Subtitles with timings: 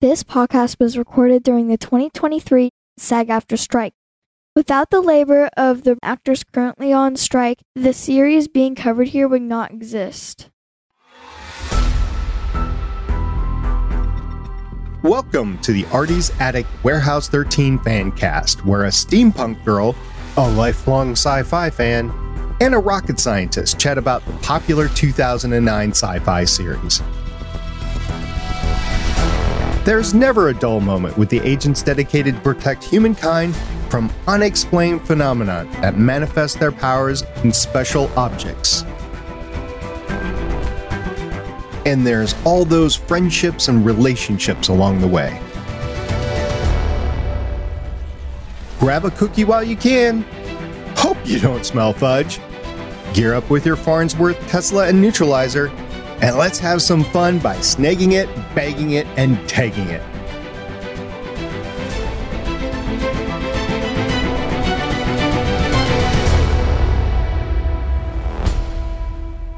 [0.00, 3.94] This podcast was recorded during the 2023 SAG AFTRA strike.
[4.54, 9.42] Without the labor of the actors currently on strike, the series being covered here would
[9.42, 10.50] not exist.
[15.02, 19.96] Welcome to the Artie's Attic Warehouse 13 fan cast, where a steampunk girl,
[20.36, 22.12] a lifelong sci fi fan,
[22.60, 27.02] and a rocket scientist chat about the popular 2009 sci fi series.
[29.88, 33.56] There's never a dull moment with the agents dedicated to protect humankind
[33.88, 38.82] from unexplained phenomena that manifest their powers in special objects.
[41.86, 45.40] And there's all those friendships and relationships along the way.
[48.78, 50.20] Grab a cookie while you can.
[50.98, 52.40] Hope you don't smell fudge.
[53.14, 55.72] Gear up with your Farnsworth, Tesla, and neutralizer
[56.20, 60.02] and let's have some fun by snagging it, bagging it, and tagging it.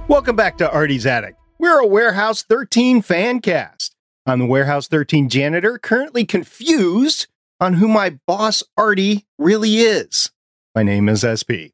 [0.09, 1.37] Welcome back to Artie's Attic.
[1.59, 3.95] We're a Warehouse 13 fan cast.
[4.27, 7.27] I'm the Warehouse 13 janitor, currently confused
[7.61, 10.31] on who my boss Artie really is.
[10.75, 11.73] My name is SP.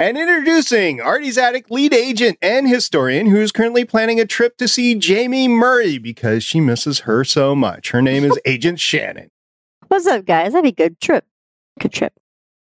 [0.00, 4.68] And introducing Artie's Attic lead agent and historian who is currently planning a trip to
[4.68, 7.90] see Jaime Murray because she misses her so much.
[7.90, 9.30] Her name is Agent Shannon.
[9.88, 10.52] What's up, guys?
[10.52, 11.24] That'd be a good trip.
[11.80, 12.12] Good trip.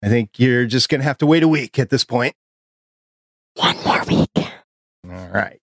[0.01, 2.37] I think you're just going to have to wait a week at this point.
[3.57, 4.31] One more week.
[4.37, 5.61] All right.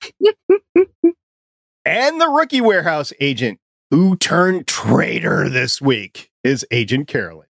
[1.84, 3.60] and the rookie warehouse agent
[3.92, 7.46] who turned traitor this week is Agent Carolyn.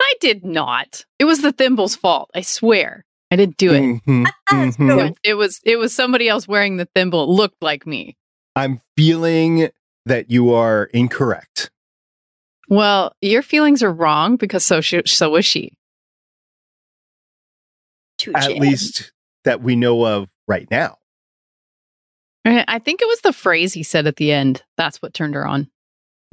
[0.00, 1.06] I did not.
[1.18, 2.30] It was the thimble's fault.
[2.34, 3.04] I swear.
[3.30, 3.82] I didn't do it.
[4.06, 4.26] Mhm,
[4.78, 5.16] mhm.
[5.24, 7.24] It was it was somebody else wearing the thimble.
[7.24, 8.16] It looked like me.
[8.54, 9.68] I'm feeling
[10.06, 11.70] that you are incorrect.
[12.68, 15.76] Well, your feelings are wrong because so she, so was she.
[18.34, 19.12] At least
[19.44, 20.98] that we know of right now.
[22.44, 24.62] I I think it was the phrase he said at the end.
[24.76, 25.68] That's what turned her on.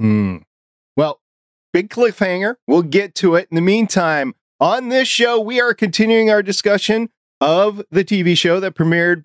[0.00, 0.38] Hmm.
[0.96, 1.20] Well,
[1.72, 2.54] big cliffhanger.
[2.66, 3.48] We'll get to it.
[3.50, 4.34] In the meantime,
[4.64, 9.24] on this show, we are continuing our discussion of the TV show that premiered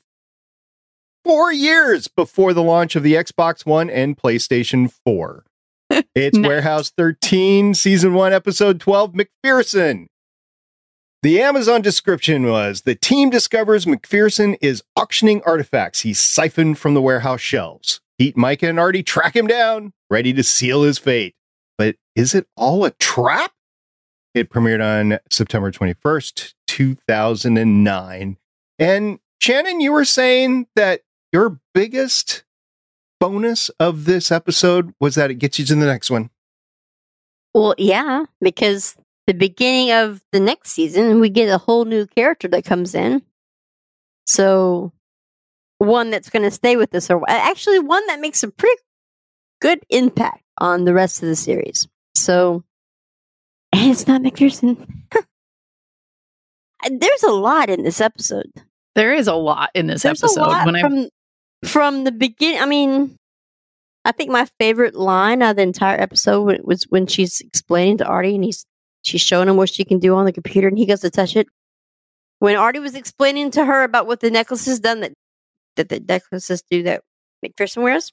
[1.24, 5.46] four years before the launch of the Xbox One and PlayStation 4.
[6.14, 6.48] It's Nice.
[6.48, 10.08] Warehouse 13, Season 1, Episode 12, MacPherson.
[11.24, 17.02] The Amazon description was the team discovers MacPherson is auctioning artifacts he siphoned from the
[17.02, 18.02] warehouse shelves.
[18.18, 21.34] Pete, Myka, and Artie track him down, ready to seal his fate.
[21.78, 23.54] But is it all a trap?
[24.40, 28.38] It premiered on September 21st, 2009.
[28.80, 31.02] And Shannon, you were saying that
[31.34, 32.46] your biggest
[33.20, 36.30] bonus of this episode was that it gets you to the next one.
[37.54, 38.96] Well, yeah, because
[39.28, 43.22] the beginning of the next season, we get a whole new character that comes in.
[44.26, 44.94] So,
[45.80, 48.82] one that's going to stay with us, or actually one that makes a pretty
[49.60, 51.90] good impact on the rest of the series.
[52.16, 52.64] So,
[53.72, 54.88] and it's not MacPherson.
[56.90, 58.52] There's a lot in this episode.
[58.96, 60.42] There is a lot in this There's episode.
[60.42, 61.10] a lot when I from
[61.66, 62.62] from the beginning.
[62.62, 63.16] I mean,
[64.06, 68.36] I think my favorite line of the entire episode was when she's explaining to Artie,
[68.36, 68.66] and he's
[69.04, 71.36] she's showing him what she can do on the computer, and he goes to touch
[71.36, 71.48] it.
[72.40, 75.14] When Artie was explaining to her about what the necklaces done that
[75.76, 77.02] that the necklaces do that
[77.46, 78.12] MacPherson wears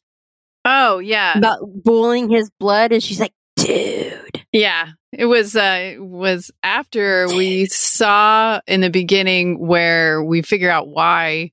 [0.65, 6.03] oh yeah about boiling his blood, and she's like, "Dude, yeah it was uh it
[6.03, 11.53] was after we saw in the beginning where we figure out why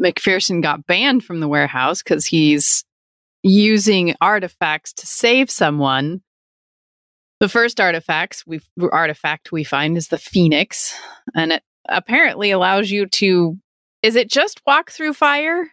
[0.00, 2.84] MacPherson got banned from the warehouse because he's
[3.42, 6.20] using artifacts to save someone.
[7.40, 8.60] The first artifacts we
[8.92, 10.98] artifact we find is the Phoenix,
[11.34, 13.58] and it apparently allows you to.
[14.02, 15.70] Is it just walk through fire,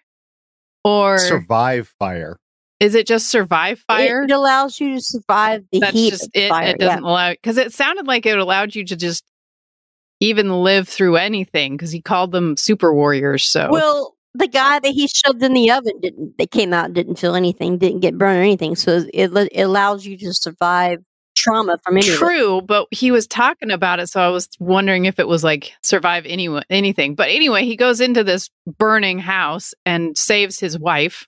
[0.84, 2.38] or Survive fire.
[2.80, 4.24] Is it just survive fire?
[4.24, 6.50] It, it allows you to survive the That's heat just it.
[6.50, 9.24] fire." It doesn't allow because it sounded like it allowed you to just
[10.20, 13.44] even live through anything because he called them super warriors.
[13.44, 16.38] So Well, the guy that he shoved in the oven didn't.
[16.38, 18.76] They came out, didn't feel anything, didn't get burned or anything.
[18.76, 21.00] So it, it allows you to survive
[21.36, 25.06] trauma from any of true, but he was talking about it, so I was wondering
[25.06, 27.16] if it was like survive anyone anything.
[27.16, 31.28] But anyway, he goes into this burning house and saves his wife.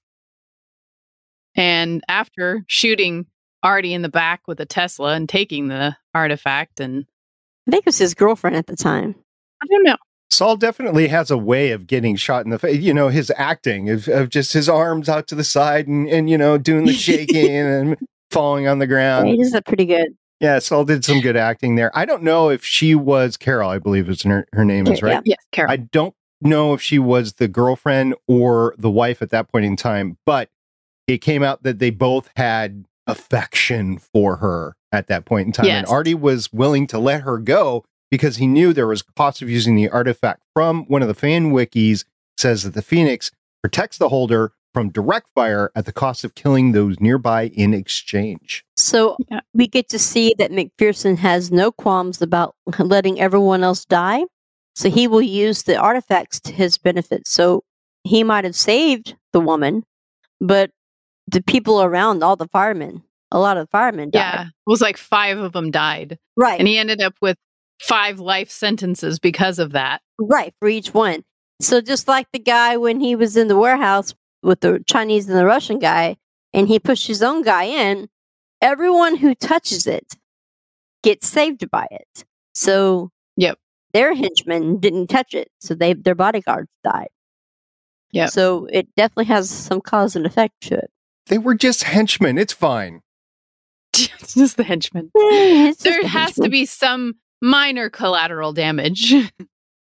[1.56, 3.26] And after shooting
[3.64, 7.06] Artie in the back with a Tesla and taking the artifact, and
[7.68, 9.16] I think it was his girlfriend at the time.
[9.64, 9.98] I don't know.
[10.30, 12.82] Saul definitely has a way of getting shot in the face.
[12.82, 16.30] You know, his acting of, of just his arms out to the side and, and
[16.30, 17.98] you know, doing the shaking and
[18.32, 19.30] falling on the ground.
[19.30, 20.10] He does that pretty good.
[20.42, 21.98] Yeah, Saul did some good acting there.
[21.98, 25.14] I don't know if she was Carol, I believe is her, her name is, right?
[25.14, 25.22] Yeah.
[25.24, 25.72] Yes, Carol.
[25.72, 29.78] I don't know if she was the girlfriend or the wife at that point in
[29.78, 30.50] time, but
[31.08, 35.66] it came out that they both had affection for her at that point in time.
[35.66, 35.80] Yes.
[35.80, 39.50] And Artie was willing to let her go because he knew there was cost of
[39.50, 42.06] using the artifact from one of the fan wikis
[42.38, 43.32] says that the Phoenix
[43.62, 48.66] protects the holder from direct fire at the cost of killing those nearby in exchange.
[48.76, 49.40] So Yeah.
[49.54, 54.26] we get to see that MacPherson has no qualms about letting everyone else die.
[54.76, 57.26] So he will use the artifacts to his benefit.
[57.28, 57.64] So
[58.04, 59.84] he might have saved the woman,
[60.42, 60.72] but
[61.28, 64.20] the people around, all the firemen, a lot of the firemen died.
[64.20, 66.60] yeah, it was like five of them died, Right.
[66.60, 67.38] and he ended up with
[67.82, 70.02] five life sentences because of that.
[70.20, 71.24] Right, for each one.
[71.62, 74.14] So just like the guy when he was in the warehouse
[74.44, 76.18] with the Chinese and the Russian guy,
[76.54, 78.08] and he pushed his own guy in,
[78.62, 80.14] everyone who touches it
[81.04, 82.26] gets saved by it.
[82.54, 83.58] So Yep.
[83.94, 87.10] their henchmen didn't touch it, so they their bodyguards died.
[88.12, 88.28] Yeah.
[88.28, 90.90] So it definitely has some cause and effect to it.
[91.28, 92.38] They were just henchmen.
[92.38, 93.02] It's fine.
[93.94, 95.10] Just the henchmen.
[95.18, 99.14] Just there a has to be some minor collateral damage.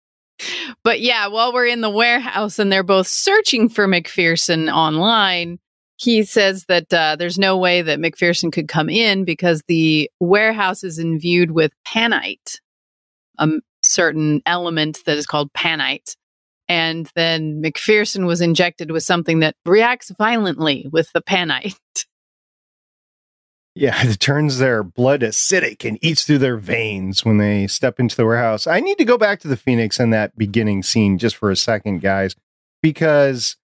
[0.85, 5.59] but yeah, while we're in the warehouse and they're both searching for MacPherson online,
[5.97, 10.85] he says that uh, there's no way that MacPherson could come in because the warehouse
[10.85, 12.61] is imbued with panite,
[13.39, 13.49] a
[13.83, 16.17] certain element that is called panite.
[16.69, 21.77] And then MacPherson was injected with something that reacts violently with the panite.
[23.79, 28.17] Yeah, it turns their blood acidic and eats through their veins when they step into
[28.17, 28.67] the warehouse.
[28.67, 31.57] I need to go back to the Phoenix and that beginning scene just for a
[31.57, 32.35] second, guys,
[32.83, 33.59] because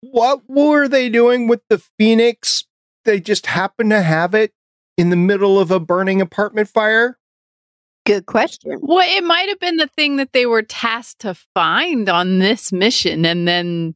[0.00, 2.64] what were they doing with the Phoenix?
[3.04, 4.54] They just happened to have it
[4.96, 7.18] in the middle of a burning apartment fire.
[8.10, 8.78] Good question.
[8.82, 12.72] Well, it might have been the thing that they were tasked to find on this
[12.72, 13.94] mission, and then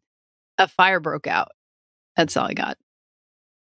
[0.57, 1.49] a fire broke out.
[2.17, 2.79] That's all I got.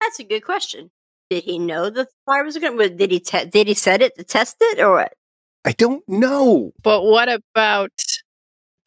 [0.01, 0.93] That's a good question.
[1.31, 2.79] Did he know the fire was going?
[2.79, 5.15] to Did he te- did he set it to test it or what?
[5.65, 6.71] I don't know.
[6.81, 7.91] But what about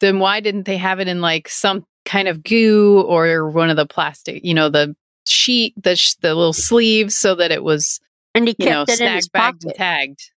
[0.00, 0.18] then?
[0.18, 3.84] Why didn't they have it in like some kind of goo or one of the
[3.84, 4.96] plastic, you know, the
[5.26, 8.00] sheet, the sh- the little sleeves, so that it was
[8.34, 9.76] And he you kept know it in his and pocket.
[9.76, 10.30] tagged.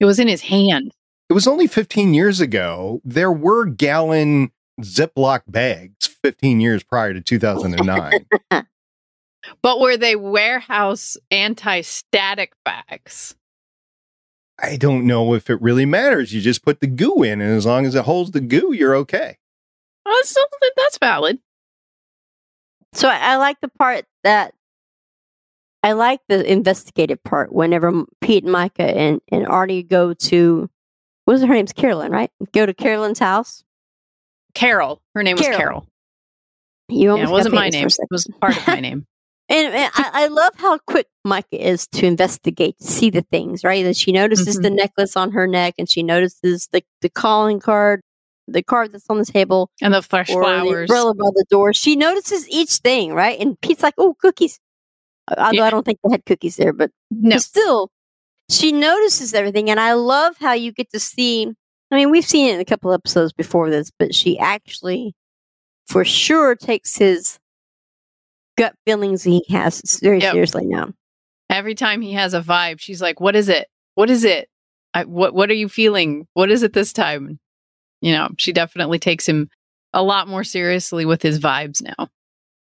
[0.00, 0.92] It was in his hand.
[1.28, 3.00] It was only 15 years ago.
[3.04, 8.26] There were gallon Ziploc bags 15 years prior to 2009.
[9.62, 13.34] But were they warehouse anti-static bags?
[14.58, 16.32] I don't know if it really matters.
[16.32, 18.96] You just put the goo in, and as long as it holds the goo, you're
[18.96, 19.38] okay.
[20.04, 20.36] Well, that's,
[20.76, 21.38] that's valid.
[22.94, 24.54] So I, I like the part that
[25.86, 27.52] I like the investigative part.
[27.52, 30.68] Whenever Pete and Myka and, and Artie go to,
[31.26, 32.30] what was her name's Carolyn, right?
[32.52, 33.62] Go to Carolyn's house.
[34.52, 35.00] Carol.
[35.14, 35.58] Her name was Carol.
[35.58, 35.86] Carol.
[36.88, 38.08] You Yeah, almost it wasn't my famous for a name.
[38.10, 39.06] It was part of my name.
[39.48, 43.84] And, and I, I love how quick Myka is to investigate, see the things, right?
[43.84, 44.62] That she notices Mhm.
[44.62, 48.00] the necklace on her neck and she notices the, the calling card,
[48.48, 50.80] the card that's on the table, And the fresh or the flowers.
[50.90, 51.72] umbrella by the door.
[51.74, 53.38] She notices each thing, right?
[53.38, 54.58] And Pete's like, oh, cookies.
[55.36, 55.64] Although Yeah.
[55.64, 57.38] I don't think they had cookies there, but No.
[57.38, 57.90] still,
[58.50, 59.70] she notices everything.
[59.70, 61.52] And I love how you get to see.
[61.90, 65.14] I mean, we've seen it in a couple episodes before this, but she actually,
[65.86, 67.38] for sure, takes his
[68.56, 70.32] gut feelings he has very Yep.
[70.32, 70.92] seriously now.
[71.50, 73.68] Every time he has a vibe, she's like, "What is it?
[73.94, 74.48] What is it?
[74.94, 76.26] I, what What are you feeling?
[76.34, 77.38] What is it this time?"
[78.00, 79.48] You know, she definitely takes him
[79.92, 82.08] a lot more seriously with his vibes now.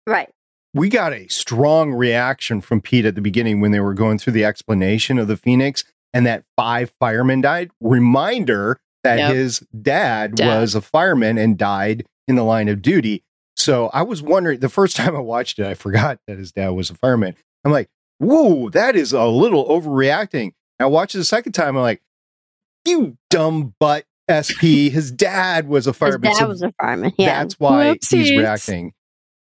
[0.06, 0.30] Right.
[0.74, 4.34] We got a strong reaction from Pete at the beginning when they were going through
[4.34, 7.70] the explanation of the Phoenix and that five firemen died.
[7.80, 9.34] Reminder that Yep.
[9.34, 10.60] his dad, Dad.
[10.62, 13.24] was a fireman and died in the line of duty.
[13.56, 16.70] So I was wondering the first time I watched it, I forgot that his dad
[16.70, 17.36] was a fireman.
[17.64, 20.54] I'm like, whoa, that is a little overreacting.
[20.80, 21.76] I watched it the second time.
[21.78, 22.02] I'm like,
[22.86, 24.90] you dumb butt SP.
[24.92, 26.30] His dad was a fireman.
[26.30, 27.12] His dad So was a fireman.
[27.18, 27.44] Yeah.
[27.44, 28.94] that's why he's reacting.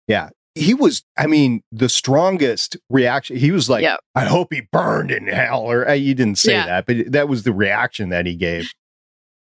[0.07, 0.29] Yeah.
[0.55, 3.37] He was, I mean, the strongest reaction.
[3.37, 3.99] He was like, Yep.
[4.15, 5.61] I hope he burned in hell.
[5.61, 6.65] Or uh, you didn't say Yeah.
[6.65, 8.69] that, but that was the reaction that he gave.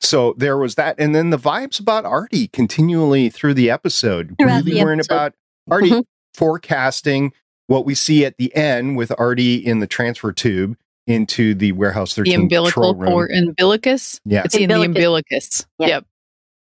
[0.00, 0.96] So there was that.
[0.98, 5.14] And then the vibes about Artie continually through the episode, Throughout really the weren't episode.
[5.14, 5.34] about
[5.70, 6.04] Artie Mhm.
[6.34, 7.32] forecasting
[7.66, 12.14] what we see at the end with Artie in the transfer tube into the warehouse
[12.14, 14.20] 13 The umbilical control or umbilicus.
[14.24, 14.42] yeah.
[14.44, 14.86] It's in the Umbilicus.
[14.96, 15.66] umbilicus.
[15.78, 15.86] Yeah.
[15.88, 16.06] Yep.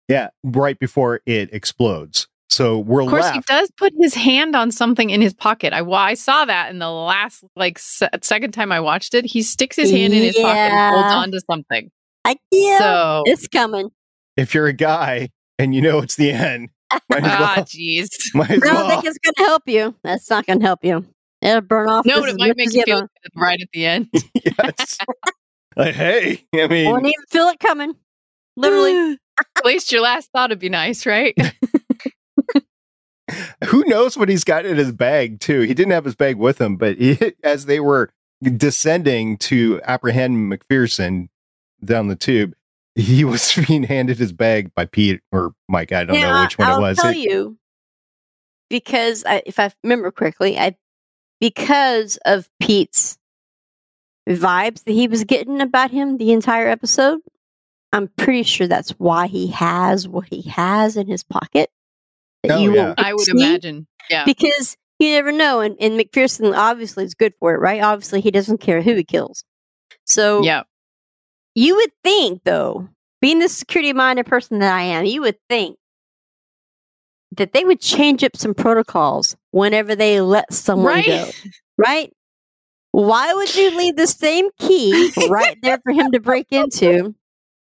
[0.10, 2.28] Yeah, right before it explodes.
[2.54, 3.36] So we're Of course, left.
[3.36, 5.74] he does put his hand on something in his pocket.
[5.74, 9.26] I, well, I saw that in the last, like, se- second time I watched it.
[9.26, 11.18] He sticks his hand in his pocket and holds Yeah.
[11.18, 11.90] on to something.
[12.26, 13.90] I yeah, So, it's coming.
[14.38, 16.70] If you're a guy and you know it's the end,
[17.10, 17.66] might as ah, well.
[17.66, 18.08] jeez.
[18.36, 18.90] Might I don't well.
[18.90, 19.96] think it's going to help you.
[20.04, 21.06] That's not going to help you.
[21.42, 22.06] It'll burn off.
[22.06, 24.10] No, but it as might make you feel good right at the end.
[24.46, 24.98] yes.
[25.76, 27.96] Like, hey, I mean, Won't even feel it coming.
[28.56, 29.18] Literally.
[29.58, 31.36] At least your last thought would be nice, right?
[33.66, 35.62] who knows what he's got in his bag too?
[35.62, 38.10] He didn't have his bag with him, but he, as they were
[38.42, 41.30] descending to apprehend MacPherson
[41.84, 42.54] down the tube,
[42.96, 45.92] he was being handed his bag by Pete or Mike.
[45.92, 46.98] I don't know which one I'll it was.
[46.98, 47.58] tell It- you
[48.70, 50.76] because I, if I remember correctly, I
[51.40, 53.18] because of Pete's
[54.28, 57.20] vibes that he was getting about him the entire episode.
[57.92, 61.70] I'm pretty sure that's why he has what he has in his pocket.
[62.44, 62.86] That Oh, you yeah.
[62.88, 63.88] won't I would imagine.
[64.10, 64.26] Yeah.
[64.26, 65.62] because you never know.
[65.62, 67.82] And, and MacPherson obviously is good for it, right?
[67.82, 69.44] Obviously, he doesn't care who he kills.
[70.06, 70.64] So Yeah.
[71.56, 72.90] you would think, though,
[73.22, 75.78] being the security minded person that I am, you would think
[77.32, 81.06] that they would change up some protocols whenever they let someone Right?
[81.06, 81.32] go,
[81.78, 82.14] right?
[82.92, 87.16] Why would you leave the same key right there for him to break into,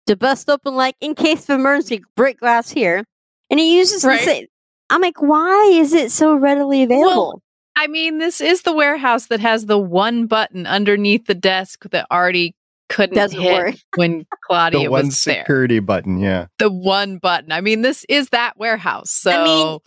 [0.07, 3.03] to bust open, like in case of emergency, break glass here?
[3.51, 4.19] And he uses Right.
[4.19, 4.47] the same.
[4.89, 7.41] I'm like, why is it so readily available?
[7.75, 12.05] I mean, this is the warehouse that has the one button underneath the desk that
[12.11, 12.55] Artie
[12.89, 13.75] couldn't Doesn't hit work.
[13.95, 15.41] when Claudia the one was there.
[15.41, 16.47] security button, yeah.
[16.57, 17.51] The one button.
[17.51, 19.11] I mean, this is that warehouse.
[19.11, 19.77] So I mean,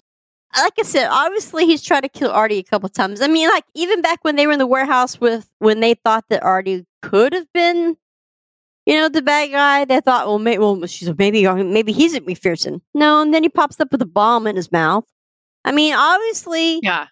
[0.57, 3.21] like I said, obviously he's tried to kill Artie a couple times.
[3.21, 6.25] I mean, like even back when they were in the warehouse with when they thought
[6.31, 7.97] that Artie could have been,
[8.87, 12.25] you know, the bad guy, they thought, well, maybe, well, she's maybe maybe he's at
[12.25, 12.81] MacPherson.
[12.95, 15.05] No, and then he pops up with a bomb in his mouth.
[15.65, 17.07] I mean, obviously yeah.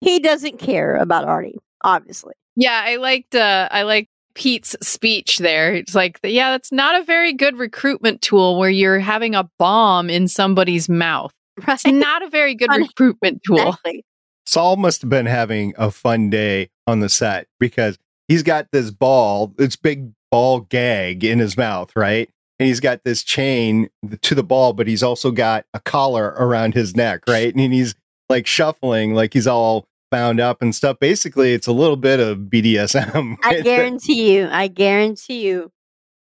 [0.00, 1.58] he doesn't care about Artie.
[1.82, 5.74] Obviously, Yeah, I liked uh I liked Pete's speech there.
[5.74, 10.08] It's like, yeah, that's not a very good recruitment tool where you're having a bomb
[10.08, 11.32] in somebody's mouth.
[11.66, 11.74] right?
[11.74, 13.58] It's not a very good recruitment tool.
[13.58, 14.04] Exactly.
[14.46, 17.98] Saul must have been having a fun day on the set because
[18.28, 22.28] he's got this ball, this big ball gag in his mouth, right?
[22.58, 23.88] And he's got this chain
[24.20, 27.54] to the ball, but he's also got a collar around his neck, right?
[27.54, 27.94] And he's
[28.28, 30.98] like shuffling, like he's all bound up and stuff.
[30.98, 33.36] Basically, it's a little bit of BDSM.
[33.42, 35.70] I guarantee you, I guarantee you,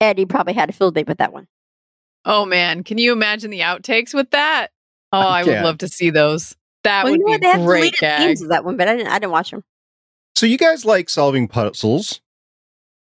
[0.01, 1.47] Eddie probably had a field day with that one.
[2.25, 4.69] Oh man, can you imagine the outtakes with that?
[5.11, 6.55] Oh, I I would love to see those.
[6.83, 7.41] That well, would you know be?
[7.41, 8.41] They have great deleted gag.
[8.41, 9.11] of that one, but I didn't.
[9.11, 9.63] I didn't watch them.
[10.35, 12.21] so you guys like solving puzzles.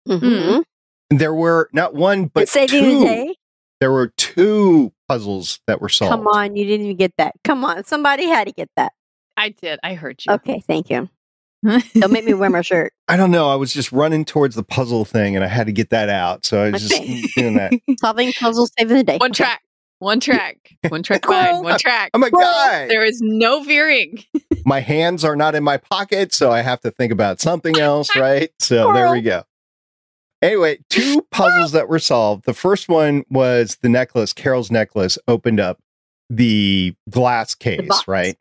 [0.09, 1.17] Mm-hmm.
[1.17, 2.99] There were not one, but saving two.
[2.99, 3.35] the day.
[3.79, 6.11] There were two puzzles that were solved.
[6.11, 7.33] Come on, you didn't even get that.
[7.43, 8.91] Come on, somebody had to get that.
[9.37, 9.79] I did.
[9.83, 10.33] I heard you.
[10.33, 11.09] Okay, thank you.
[11.63, 12.93] Don't make me wear my shirt.
[13.07, 13.49] I don't know.
[13.49, 16.45] I was just running towards the puzzle thing and I had to get that out.
[16.45, 17.21] So I was Okay.
[17.21, 17.73] just doing that.
[17.99, 19.17] Solving puzzles, saving the day.
[19.17, 19.43] one Okay.
[19.43, 19.61] track.
[19.99, 20.57] One track.
[20.87, 21.61] One track mind.
[21.63, 22.11] One track.
[22.13, 22.87] I'm a guy.
[22.87, 24.23] There is no veering.
[24.65, 28.15] My hands are not in my pocket, so I have to think about something else,
[28.15, 28.49] right?
[28.59, 29.43] So there we go.
[30.41, 32.45] Anyway, two puzzles that were solved.
[32.45, 35.79] The first one was the necklace, Carol's necklace opened up
[36.29, 38.07] the glass case, box.
[38.07, 38.37] right?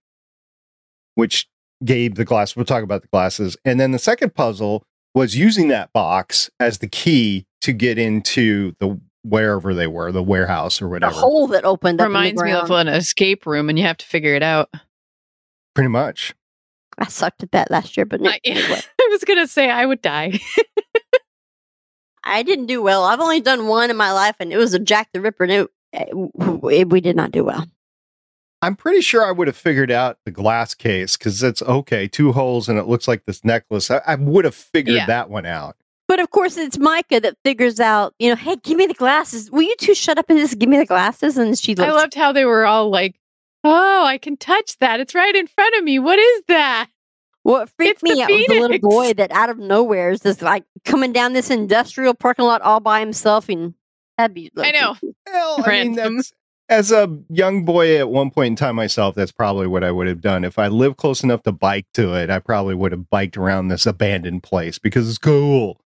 [1.15, 1.49] Which
[1.85, 2.55] gave the glass.
[2.57, 3.57] We'll talk about the glasses.
[3.65, 8.75] And then the second puzzle was using that box as the key to get into
[8.79, 11.13] the wherever they were, the warehouse or whatever.
[11.13, 11.33] The whatever.
[11.33, 12.07] hole that opened up.
[12.07, 14.71] Reminds me of an escape room, and you have to figure it out.
[15.75, 16.35] Pretty much.
[16.99, 20.03] I sucked at that last year, but no, I, I was gonna say I would
[20.03, 20.39] die.
[22.29, 23.05] I didn't do well.
[23.05, 25.53] I've only done one in my life, and it was a Jack the Ripper, and
[25.53, 27.67] it, it- we did not do well.
[28.61, 32.33] I'm pretty sure I would have figured out the glass case because it's okay, two
[32.33, 33.89] holes and it looks like this necklace.
[33.89, 35.07] I, I would have figured Yeah.
[35.07, 35.77] that one out.
[36.09, 39.49] But of course, it's Myka that figures out, you know, hey, give me the glasses.
[39.53, 41.37] Will you two shut up and just give me the glasses?
[41.39, 43.15] And she I loved how they were all like,
[43.63, 44.99] "Oh, I can touch that.
[44.99, 45.99] It's right in front of me.
[46.01, 46.89] What is that?"
[47.49, 50.43] What freaked It's me out was the little boy that out of nowhere is just
[50.43, 53.73] like coming down this industrial parking lot all by himself, and
[54.19, 54.51] that'd be.
[54.59, 54.97] I know.
[55.27, 56.35] Well, I mean, that's
[56.69, 60.07] as a young boy at one point in time myself, that's probably what I would
[60.09, 60.45] have done.
[60.45, 63.69] If I lived close enough to bike to it, I probably would have biked around
[63.69, 65.81] this abandoned place because it's cool.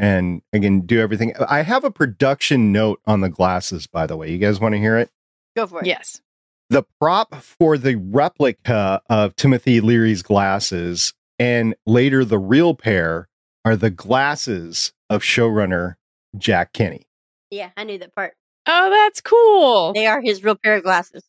[0.00, 1.34] And I can do everything.
[1.48, 4.32] I have a production note on the glasses, by the way.
[4.32, 5.10] You guys want to hear it?
[5.54, 5.86] Go for it.
[5.86, 6.20] Yes.
[6.70, 13.28] The prop for the replica of Timothy Leary's glasses and later the real pair
[13.64, 15.94] are the glasses of showrunner
[16.38, 17.06] Jack Kenny.
[17.50, 18.34] Yeah, I knew that part.
[18.66, 19.92] Oh, that's cool.
[19.92, 21.24] They are his real pair of glasses.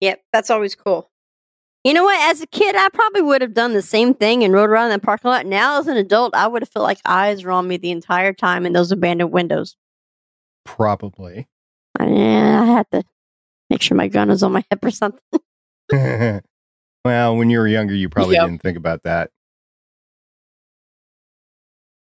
[0.00, 1.10] Yep, that's always cool.
[1.84, 2.18] You know what?
[2.30, 4.92] As a kid, I probably would have done the same thing and rode around in
[4.92, 5.46] the parking lot.
[5.46, 8.32] Now, as an adult, I would have felt like eyes were on me the entire
[8.32, 9.76] time in those abandoned windows.
[10.64, 11.46] Probably.
[12.00, 13.02] Yeah, I had to
[13.74, 15.20] make sure my gun was on my hip or something.
[17.04, 18.46] well, when you were younger, you probably Yep.
[18.46, 19.30] didn't think about that.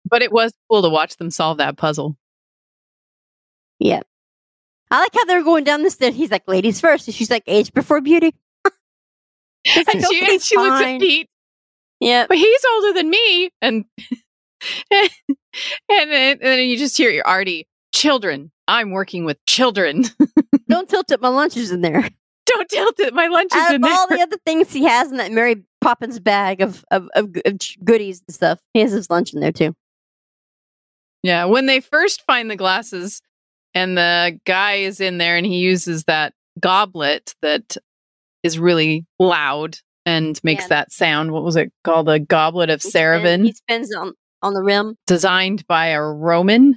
[0.05, 2.17] But it was cool to watch them solve that puzzle.
[3.79, 4.02] Yeah.
[4.91, 6.14] I like how they're going down the stairs.
[6.14, 7.09] He's like, ladies first.
[7.09, 8.35] And she's like, age before beauty.
[9.64, 11.00] He's like, And she, and she looks at.
[11.00, 11.31] Pete,
[12.00, 12.29] Yep.
[12.29, 13.50] but he's older than me.
[13.62, 13.85] And
[14.91, 15.11] and
[15.88, 18.50] then, and then you just hear your Artie, children.
[18.69, 20.05] I'm working with children.
[20.73, 21.21] Don't tilt it.
[21.21, 22.09] My lunch is in there.
[22.47, 23.14] Don't tilt it.
[23.14, 23.93] My lunch is Out in of there.
[23.93, 27.59] all the other things he has in that Mary Poppins bag of, of, of, of
[27.85, 29.75] goodies and stuff, he has his lunch in there too.
[31.23, 33.23] Yeah, when they first find the glasses
[33.75, 37.76] and the guy is in there and he uses that goblet that
[38.43, 40.69] is really loud and makes Yeah.
[40.69, 41.31] that sound.
[41.31, 42.09] What was it called?
[42.09, 44.97] The goblet of He Saravan, He spins on, on the rim.
[45.07, 46.76] designed by a Roman.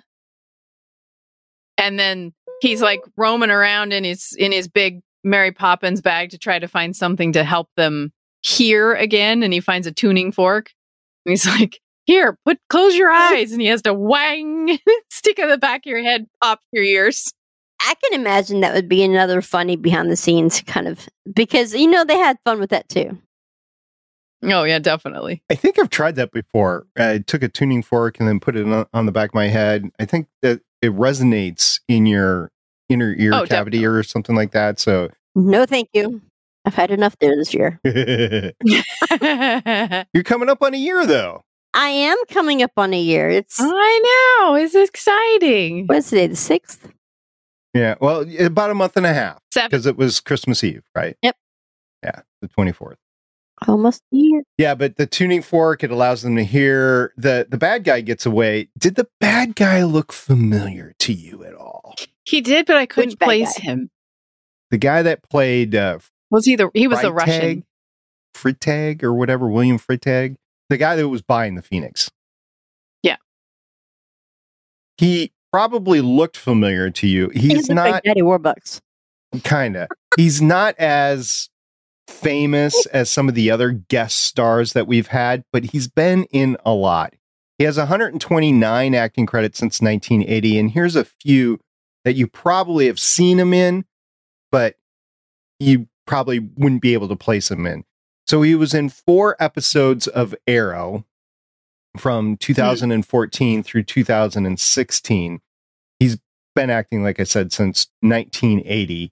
[1.79, 6.37] And then he's like roaming around in his in his big Mary Poppins bag to
[6.37, 9.43] try to find something to help them hear again.
[9.43, 10.71] And he finds a tuning fork.
[11.25, 13.51] And he's like, here, put close your eyes.
[13.51, 14.77] And he has to wang,
[15.11, 17.33] stick in the back of your head, pop your ears.
[17.81, 21.87] I can imagine that would be another funny behind the scenes kind of because you
[21.87, 23.17] know they had fun with that too.
[24.43, 25.43] Oh yeah, definitely.
[25.49, 26.87] I think I've tried that before.
[26.97, 29.47] I took a tuning fork and then put it on, on the back of my
[29.47, 29.89] head.
[29.99, 32.51] I think that it resonates in your
[32.89, 34.79] inner ear Oh, cavity or something like that.
[34.79, 36.21] So No, thank you.
[36.65, 37.79] I've had enough there this year.
[40.13, 41.41] You're coming up on a year though.
[41.73, 43.29] I am coming up on a year.
[43.29, 44.55] It's I know.
[44.55, 45.87] It's exciting.
[45.87, 46.89] what's today, the sixth?
[47.73, 47.95] Yeah.
[47.99, 49.69] Well, about a month and a half Seven.
[49.69, 51.17] because it was Christmas Eve, right?
[51.21, 51.35] Yep.
[52.03, 52.95] Yeah, the 24th.
[53.67, 54.43] Almost a year.
[54.57, 58.25] Yeah, but the tuning fork it allows them to hear the the bad guy gets
[58.25, 58.67] away.
[58.77, 61.95] Did the bad guy look familiar to you at all?
[62.25, 63.63] He did, but I couldn't place guy?
[63.63, 63.89] him.
[64.71, 65.99] The guy that played uh,
[66.31, 67.63] Was he the he was the Russian.
[68.35, 68.53] Freitag,
[68.99, 70.35] Freitag or whatever, William Freitag,
[70.69, 72.11] the guy that was buying the Phoenix.
[73.03, 73.15] Yeah.
[74.97, 77.29] He probably looked familiar to you.
[77.29, 78.81] He He's like not Daddy Warbucks.
[79.45, 79.87] kind of.
[80.17, 81.49] He's not as
[82.07, 86.57] famous as some of the other guest stars that we've had, but he's been in
[86.65, 87.13] a lot.
[87.57, 91.59] He has 129 acting credits since 1980, and here's a few
[92.03, 93.85] that you probably have seen him in,
[94.51, 94.75] but
[95.59, 97.83] you probably wouldn't be able to place him in.
[98.27, 101.05] So he was in four episodes of Arrow
[101.97, 102.35] from hmm.
[102.35, 105.39] 2014 through 2016.
[105.99, 106.17] He's
[106.55, 109.11] been acting, like I said, since 1980.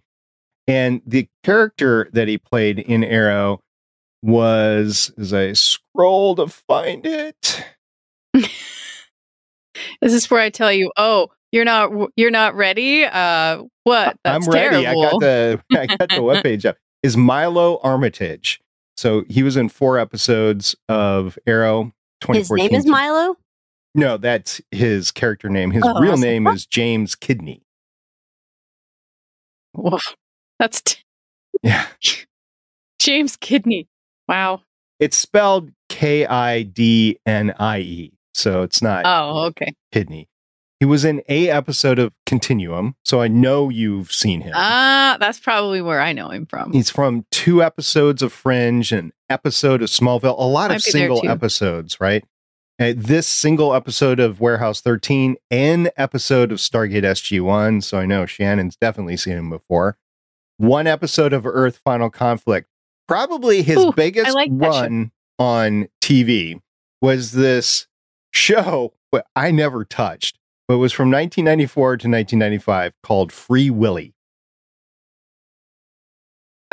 [0.68, 3.60] And the character that he played in Arrow
[4.22, 7.66] was, as I scroll to find it.
[8.34, 8.54] this
[10.02, 13.04] is where I tell you, oh, you're not you're not ready?
[13.06, 14.16] Uh, what?
[14.24, 14.88] That's I'm ready.
[14.88, 16.78] I got the I got the webpage up.
[17.04, 18.62] Is Milo Armitage.
[18.96, 21.92] So he was in four episodes of Arrow.
[22.32, 23.36] His name is Milo.
[23.96, 25.72] No, that's his character name.
[25.72, 26.56] His Oh, real was like, name what?
[26.56, 27.62] is James Kidnie.
[29.76, 30.16] Woof.
[30.64, 30.96] That's t-
[31.62, 31.86] Yeah.
[32.98, 33.88] James Kidnie.
[34.30, 34.62] Wow.
[34.98, 38.14] It's spelled K I D N I E.
[38.34, 39.74] So it's not Oh, okay.
[39.92, 40.30] Kidney.
[40.80, 44.54] He was in a episode of Continuum, so I know you've seen him.
[44.56, 46.72] Ah, that's probably where I know him from.
[46.72, 51.28] He's from two episodes of Fringe, an episode of Smallville, a lot Might of single
[51.28, 52.24] episodes, right?
[52.80, 58.26] Uh, this single episode of Warehouse 13, an episode of Stargate SG1, so I know
[58.26, 59.98] Shannon's definitely seen him before.
[60.58, 62.68] One episode of Earth Final Conflict.
[63.08, 64.82] Probably his Ooh, biggest like that show.
[64.82, 66.62] run on TV
[67.02, 67.88] was this
[68.32, 74.14] show, but I never touched, but it was from 1994 to 1995 called Free Willy.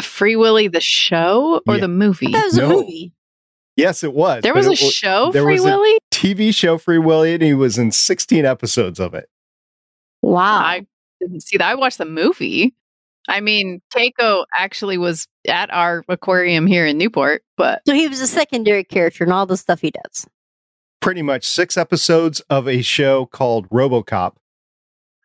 [0.01, 1.81] Free Willy the show or Yeah.
[1.83, 2.29] the movie?
[2.33, 3.13] That was a movie.
[3.77, 4.43] Yes, it was.
[4.43, 7.55] There was a it show, there Free was a- TV show Free Willy, and he
[7.55, 9.29] was in 16 episodes of it.
[10.23, 10.59] Wow.
[10.59, 10.87] I
[11.21, 11.67] didn't see that.
[11.71, 12.75] I watched the movie.
[13.29, 18.21] I mean, Keiko actually was at our aquarium here in Newport, but so he was
[18.21, 20.27] a secondary character in all the stuff he does.
[21.01, 24.35] Pretty much six episodes of a show called Robocop.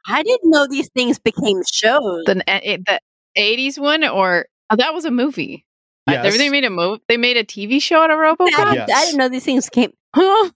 [0.07, 2.23] I didn't know these things became shows.
[2.25, 2.99] the eh, the
[3.35, 5.65] eighties one or oh, that was a movie.
[6.07, 6.31] Yes.
[6.31, 7.01] they, they made a movie.
[7.07, 8.75] They made a TV show out of I, RoboCop.
[8.75, 8.89] Yes.
[8.93, 9.91] I didn't know these things came.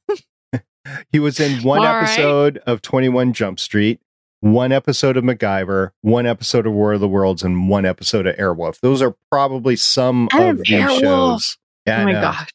[1.12, 2.04] He was in one All right.
[2.04, 3.99] episode of 21 Jump Street.
[4.41, 8.36] One episode of MacGyver, one episode of War of the Worlds, and one episode of
[8.38, 8.80] Airwolf.
[8.80, 10.99] Those are probably some I of have these Airwolf.
[10.99, 11.58] shows.
[11.86, 12.21] Yeah, oh I my know.
[12.21, 12.49] gosh.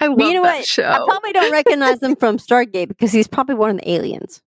[0.00, 0.66] I love you know that what?
[0.66, 0.88] show.
[0.88, 4.40] I probably don't recognize him from Stargate because he's probably one of the aliens.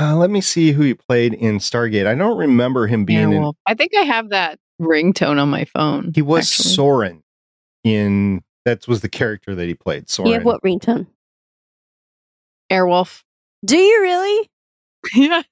[0.00, 2.06] Uh, let me see who he played in Stargate.
[2.06, 3.52] I don't remember him being in.
[3.66, 6.12] I think I have that ringtone on my phone.
[6.14, 6.74] He was actually.
[6.74, 7.22] Soren
[7.82, 8.44] in.
[8.64, 10.08] That was the character that he played.
[10.08, 10.28] Soren.
[10.28, 11.08] You have what ringtone?
[12.70, 13.24] Airwolf.
[13.64, 14.48] Do you really?
[15.16, 15.42] yeah.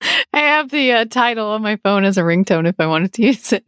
[0.32, 3.22] I have the uh, title on my phone as a ringtone if I wanted to
[3.26, 3.64] use it.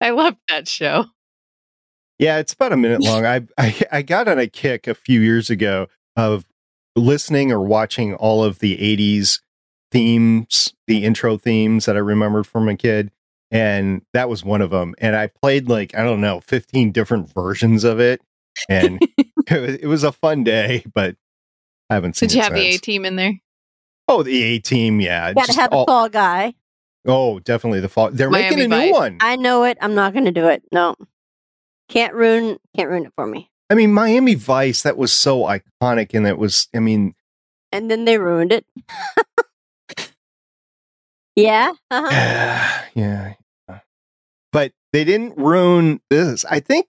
[0.00, 1.06] I love that show.
[2.18, 3.24] Yeah, it's about a minute long.
[3.24, 6.46] I, I I got on a kick a few years ago of
[6.96, 9.40] listening or watching all of the 80s
[9.90, 13.10] themes, the intro themes that I remembered from a kid.
[13.50, 14.94] And that was one of them.
[14.98, 18.20] And I played like, I don't know, 15 different versions of it.
[18.68, 21.16] And it, was, it was a fun day, but
[21.88, 23.32] I haven't seen Did you have the A team in there?
[24.10, 25.00] Oh, the A team.
[25.00, 25.32] Yeah.
[25.32, 26.54] Got to just have the all- fall guy.
[27.06, 28.10] Oh, definitely the fall.
[28.10, 29.18] They're Miami making a new one.
[29.20, 29.78] I know it.
[29.80, 30.62] I'm not going to do it.
[30.70, 30.96] No,
[31.88, 32.58] can't ruin.
[32.76, 33.50] Can't ruin it for me.
[33.70, 36.12] I mean, Miami Vice, that was so iconic.
[36.12, 37.14] And it was, I mean,
[37.72, 38.66] And then they ruined it.
[41.36, 41.72] yeah.
[41.90, 42.82] Uh-huh.
[42.94, 43.34] yeah.
[44.52, 46.44] But they didn't ruin this.
[46.44, 46.86] I think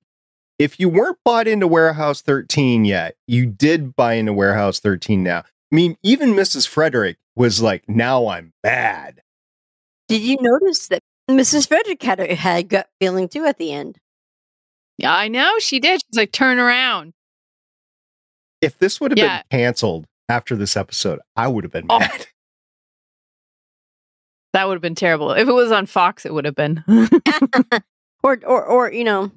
[0.58, 5.44] if you weren't bought into Warehouse 13 yet, you did buy into Warehouse 13 now.
[5.72, 6.68] I mean, even Mrs.
[6.68, 9.22] Frederic was like, now I'm bad.
[10.10, 11.68] Did you notice that Mrs.
[11.68, 13.98] Frederic had a had gut feeling too at the end?
[14.98, 16.02] Yeah, I know she did.
[16.02, 17.14] She's like, turn around.
[18.62, 19.42] If this would have Yeah.
[19.50, 22.00] been canceled after this episode, I would have been Oh.
[22.00, 22.28] mad.
[24.54, 25.32] That would have been terrible.
[25.32, 26.84] If it was on Fox, it would have been.
[28.22, 29.32] or or or you know,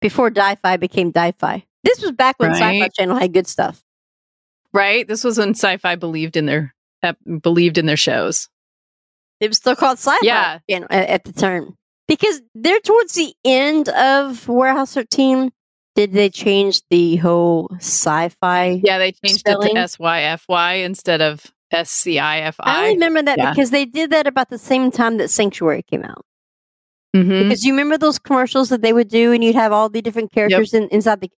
[0.00, 1.62] before Di-Fi became Di-Fi.
[1.84, 3.82] This was back when Sci-Fi Channel had good stuff.
[4.72, 5.06] Right?
[5.06, 8.48] This was when sci-fi believed in their uh, believed in their shows.
[9.40, 10.58] It was still called Sci-Fi Yeah.
[10.68, 15.50] At, at the time because they're towards the end of Warehouse 13.
[15.96, 18.80] Did they change the whole sci-fi?
[18.84, 19.70] Yeah, they changed Spelling?
[19.70, 22.88] it to S Y F Y instead of S C I F I I.
[22.90, 23.50] remember that Yeah.
[23.50, 26.24] because they did that about the same time that Sanctuary came out.
[27.16, 27.42] Mhm.
[27.44, 30.30] Because you remember those commercials that they would do, and you'd have all the different
[30.32, 31.30] characters in, inside the.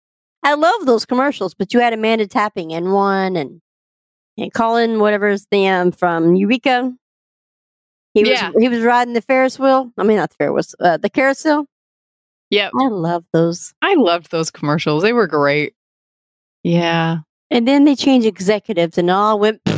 [0.44, 3.62] I love those commercials, but you had Amanda Tapping in one, and
[4.38, 6.94] and Colin, whatever's the um from Eureka.
[8.14, 9.92] He was he was riding the Ferris wheel.
[9.98, 11.66] I mean, not the Ferris wheel, uh, the carousel.
[12.50, 13.74] Yep, I love those.
[13.82, 15.04] I loved those commercials.
[15.04, 15.74] They were great.
[16.64, 19.62] Yeah, And then they changed executives, and all went.
[19.66, 19.78] yeah.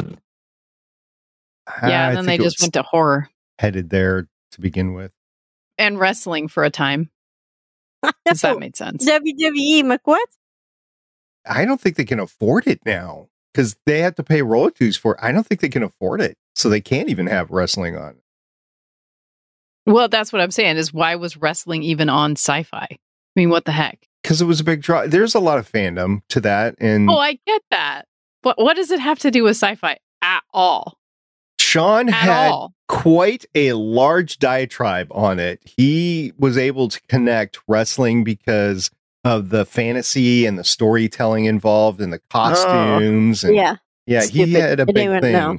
[2.10, 5.12] And then they just went to horror headed there to begin with.
[5.78, 7.10] and wrestling for a time.
[8.26, 9.08] Does that make sense?
[9.08, 10.18] WWE McWhat?
[11.46, 15.14] I don't think they can afford it now because they have to pay royalties for
[15.14, 15.20] it.
[15.22, 16.38] I don't think they can afford it.
[16.56, 18.16] So they can't even have wrestling on.
[19.86, 20.78] Well, that's what I'm saying.
[20.78, 22.88] Is why was wrestling even on sci-fi?
[22.90, 22.98] I
[23.36, 24.08] mean, what the heck?
[24.22, 25.06] Because it was a big draw.
[25.08, 26.76] There's a lot of fandom to that.
[26.80, 28.06] And Oh, I get that.
[28.42, 30.98] But what does it have to do with sci-fi at all?
[31.60, 32.74] Sean At had all?
[32.88, 35.60] quite a large diatribe on it.
[35.66, 38.92] He was able to connect wrestling because
[39.24, 43.44] of the fantasy and the storytelling involved and the costumes.
[43.44, 43.76] and Yeah.
[44.06, 44.62] yeah, he Stupid.
[44.62, 45.32] had a I big thing.
[45.34, 45.58] know.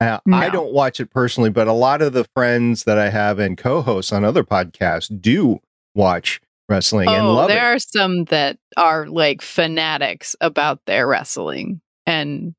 [0.00, 3.38] Uh, I don't watch it personally, but a lot of the friends that I have
[3.38, 5.60] and co-hosts on other podcasts do
[5.94, 7.60] watch wrestling and Oh, love there it.
[7.60, 12.54] There are some that are like fanatics about their wrestling, and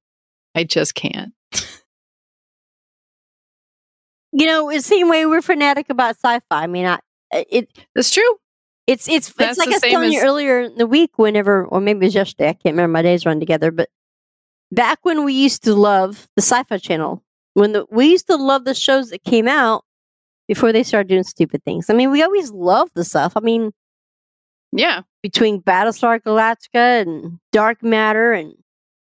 [0.53, 1.33] I just can't.
[4.33, 6.41] You know, the same way we're fanatic about sci-fi.
[6.63, 6.99] I mean, I
[7.33, 8.37] it That's true.
[8.91, 11.80] It's it's That's it's like I was telling you earlier in the week, whenever or
[11.80, 12.91] maybe it was yesterday, I can't remember.
[12.91, 13.89] My days run together, but
[14.69, 17.23] back when we used to love the Sci-Fi Channel,
[17.54, 19.86] when the we used to love the shows that came out
[20.49, 21.89] before they started doing stupid things.
[21.89, 23.34] I mean, we always loved the stuff.
[23.38, 23.71] I mean,
[24.73, 25.04] Yeah.
[25.23, 28.56] between Battlestar Galactica and Dark Matter and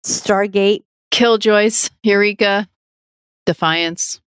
[0.04, 2.68] Stargate, Killjoys, Eureka,
[3.46, 4.22] Defiance,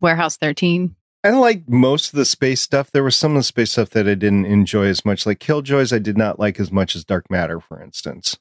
[0.00, 0.96] Warehouse 13.
[1.24, 2.90] I like most of the space stuff.
[2.90, 5.26] There was some of the space stuff that I didn't enjoy as much.
[5.26, 8.38] Like Killjoys, I did not like as much as Dark Matter, for instance.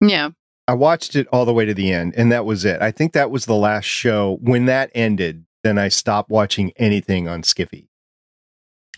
[0.00, 0.30] Yeah.
[0.66, 2.82] I watched it all the way to the end, and that was it.
[2.82, 4.38] I think that was the last show.
[4.42, 7.88] When that ended, then I stopped watching anything on Skiffy.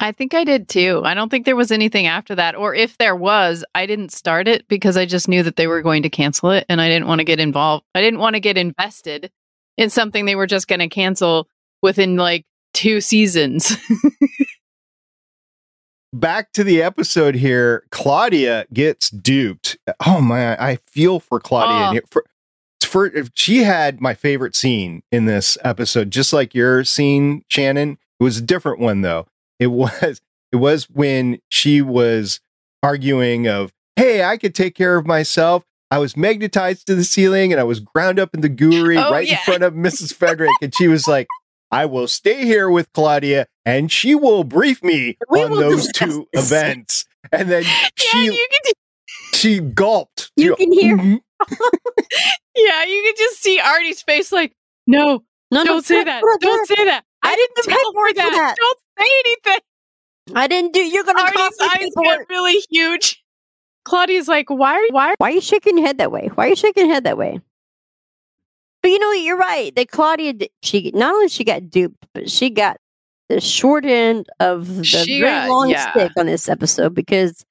[0.00, 1.02] I think I did too.
[1.04, 2.56] I don't think there was anything after that.
[2.56, 5.82] Or if there was, I didn't start it because I just knew that they were
[5.82, 7.84] going to cancel it and I didn't want to get involved.
[7.94, 9.30] I didn't want to get invested
[9.76, 11.48] in something they were just going to cancel
[11.82, 13.76] within like two seasons.
[16.12, 17.84] Back to the episode here.
[17.90, 19.78] Claudia gets duped.
[20.04, 20.60] Oh my!
[20.60, 22.00] I feel for Claudia.
[22.02, 22.06] Oh.
[22.10, 22.24] For,
[22.82, 27.96] for she had my favorite scene in this episode, just like your scene, Shannon.
[28.18, 29.28] It was a different one though.
[29.60, 32.40] It was it was when she was
[32.82, 37.52] arguing of, "Hey, I could take care of myself." I was magnetized to the ceiling
[37.52, 39.34] and I was ground up in the gooey Oh, right yeah.
[39.34, 40.14] in front of Mrs.
[40.14, 41.26] Frederic, and she was like,
[41.70, 46.26] "I will stay here with Claudia, and she will brief me We on those two
[46.32, 48.72] this." events." And then Yeah, she you can
[49.34, 50.30] she gulped.
[50.36, 51.20] You She- can hear- Mhm.
[52.56, 54.52] yeah, you can just see Artie's face like,
[54.86, 56.22] no, No, no, don't say no, that.
[56.22, 57.04] no, Don't say that.
[57.22, 58.30] I, I didn't didn't tell her for that.
[58.30, 58.56] that.
[58.58, 59.60] Don't say anything.
[60.36, 60.80] I didn't do.
[60.80, 62.18] You're gonna Artie's cost eyes paperwork.
[62.18, 63.22] get really huge.
[63.84, 65.14] Claudia's like, why are why?
[65.18, 66.30] Why are you shaking your head that way?
[66.34, 67.40] Why are you shaking your head that way?
[68.82, 69.74] But you know, you're right.
[69.76, 72.78] That Claudia, she not only she got duped, but she got
[73.28, 75.90] the short end of the She very got- long yeah.
[75.90, 77.44] stick on this episode because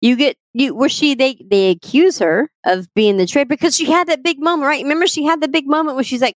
[0.00, 3.86] you get you where she they they accuse her of being the traitor because she
[3.90, 4.82] had that big moment, right?
[4.82, 6.34] Remember, she had the big moment where she's like,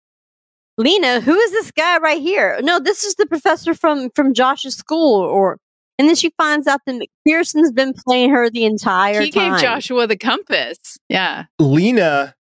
[0.79, 2.59] "Leena, who is this guy right here?
[2.63, 5.59] No, this is the professor from from Josh's school." Or
[5.99, 6.95] and then she finds out that
[7.27, 9.53] MacPherson's been playing her the entire He time.
[9.55, 10.79] gave Joshua the compass.
[11.09, 11.47] Yeah.
[11.59, 12.35] Leena,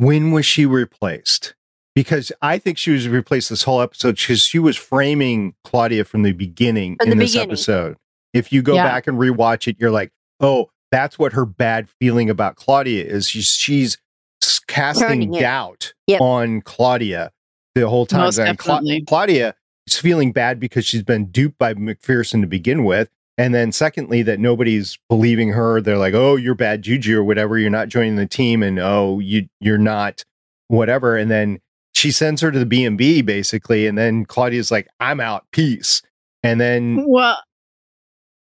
[0.00, 1.54] when was she replaced?
[1.94, 6.22] Because I think she was replaced this whole episode because she was framing Claudia from
[6.22, 7.50] the beginning From in the this beginning.
[7.50, 7.96] episode.
[8.32, 8.84] If you go Yeah.
[8.84, 13.28] back and rewatch it, you're like, oh, that's what her bad feeling about Claudia is.
[13.28, 13.98] She's she's
[14.68, 16.20] casting doubt Yep.
[16.20, 17.32] on Claudia
[17.74, 18.56] the whole time.
[18.56, 19.54] Cla- Claudia
[19.86, 23.10] is feeling bad because she's been duped by MacPherson to begin with.
[23.40, 25.80] And then secondly, that nobody's believing her.
[25.80, 27.56] They're like, oh, you're bad juju or whatever.
[27.56, 28.62] You're not joining the team.
[28.62, 30.26] And oh, you you're not
[30.68, 31.16] whatever.
[31.16, 31.58] And then
[31.94, 33.86] she sends her to the B and B basically.
[33.86, 35.46] And then Claudia's like, I'm out.
[35.52, 36.02] Peace.
[36.42, 37.38] And then Well,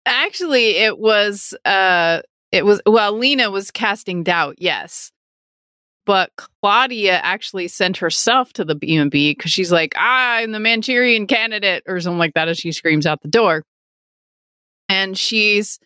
[0.04, 5.12] actually, it was uh, it was well, Leena was casting doubt, yes,
[6.06, 10.58] but Claudia actually sent herself to the B and B because she's like, I'm the
[10.58, 13.62] Manchurian candidate or something like that, as she screams out the door,
[14.92, 15.78] and she's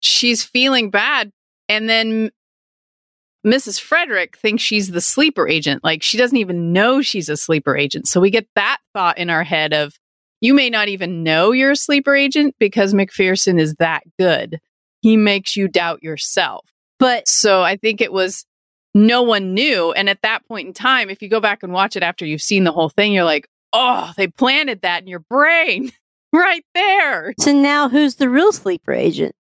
[0.00, 1.30] she's feeling bad,
[1.68, 2.30] and then.
[3.46, 3.78] Mrs.
[3.78, 5.84] Frederic thinks she's the sleeper agent.
[5.84, 8.08] Like she doesn't even know she's a sleeper agent.
[8.08, 9.98] So we get that thought in our head of
[10.40, 14.60] you may not even know you're a sleeper agent because MacPherson is that good.
[15.02, 16.64] He makes you doubt yourself.
[16.98, 18.46] but So I think it was
[18.94, 19.92] no one knew.
[19.92, 22.40] And at that point in time, if you go back and watch it after you've
[22.40, 25.92] seen the whole thing, you're like, oh, they planted that in your brain
[26.34, 27.34] right there.
[27.38, 29.34] So now who's the real sleeper agent?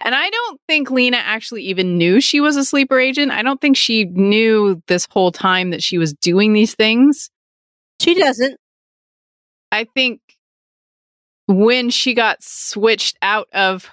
[0.00, 3.32] And I don't think Leena actually even knew she was a sleeper agent.
[3.32, 7.30] I don't think she knew this whole time that she was doing these things.
[8.00, 8.56] She doesn't.
[9.72, 10.20] I think
[11.46, 13.90] when she got switched out of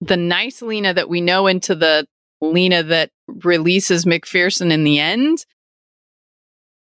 [0.00, 2.06] the nice Leena that we know into the
[2.40, 3.10] Leena that
[3.44, 5.44] releases MacPherson in the end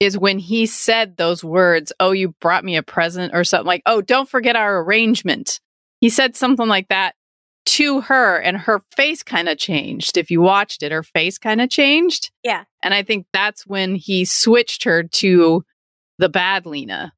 [0.00, 3.82] is when he said those words, Oh, you brought me a present or something like,
[3.86, 5.60] Oh, don't forget our arrangement.
[6.00, 7.14] He said something like that
[7.66, 10.16] to her, and her face kind of changed.
[10.16, 12.30] If you watched it, her face kind of changed.
[12.42, 12.64] Yeah.
[12.82, 15.62] And I think that's when he switched her to
[16.18, 17.12] the bad Leena,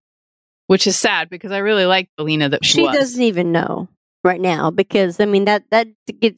[0.66, 3.88] which is sad because I really like the Leena that she, doesn't even know
[4.24, 5.88] right now because I mean that that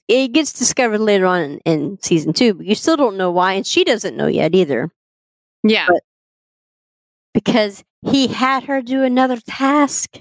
[0.09, 3.54] it gets discovered later on in, in season two, but you still don't know why,
[3.54, 4.90] and she doesn't know yet either
[5.62, 5.87] Yeah.
[5.88, 6.02] But-
[7.35, 10.20] because he had her do another task.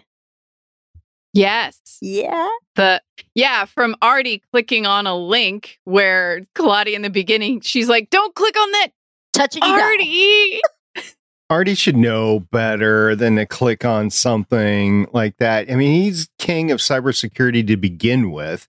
[1.34, 1.80] Yes.
[2.02, 2.50] Yeah.
[2.76, 3.02] The
[3.34, 8.36] yeah, from Artie clicking on a link where Claudia in the beginning, she's like, "Don't
[8.36, 8.88] click on that,
[9.32, 9.82] Touch it, you die.
[9.82, 10.62] Artie."
[11.50, 15.72] Artie should know better than to click on something like that.
[15.72, 18.68] I mean, he's king of cybersecurity to begin with.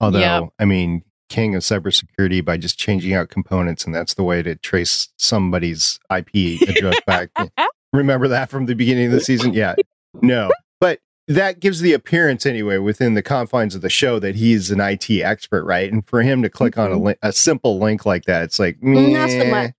[0.00, 0.42] Although, Yep.
[0.58, 4.54] I mean, king of cybersecurity by just changing out components, and that's the way to
[4.56, 7.30] trace somebody's IP address back.
[7.96, 9.52] Remember that from the beginning of the season?
[9.52, 9.74] Yeah.
[10.22, 10.50] No.
[10.80, 14.80] But that gives the appearance anyway within the confines of the show that he's an
[14.80, 15.92] IT expert, right?
[15.92, 17.06] And for him to click on a, mm-hmm.
[17.06, 19.50] li- a simple link like that, it's like, mm, Not so meh.
[19.50, 19.70] much.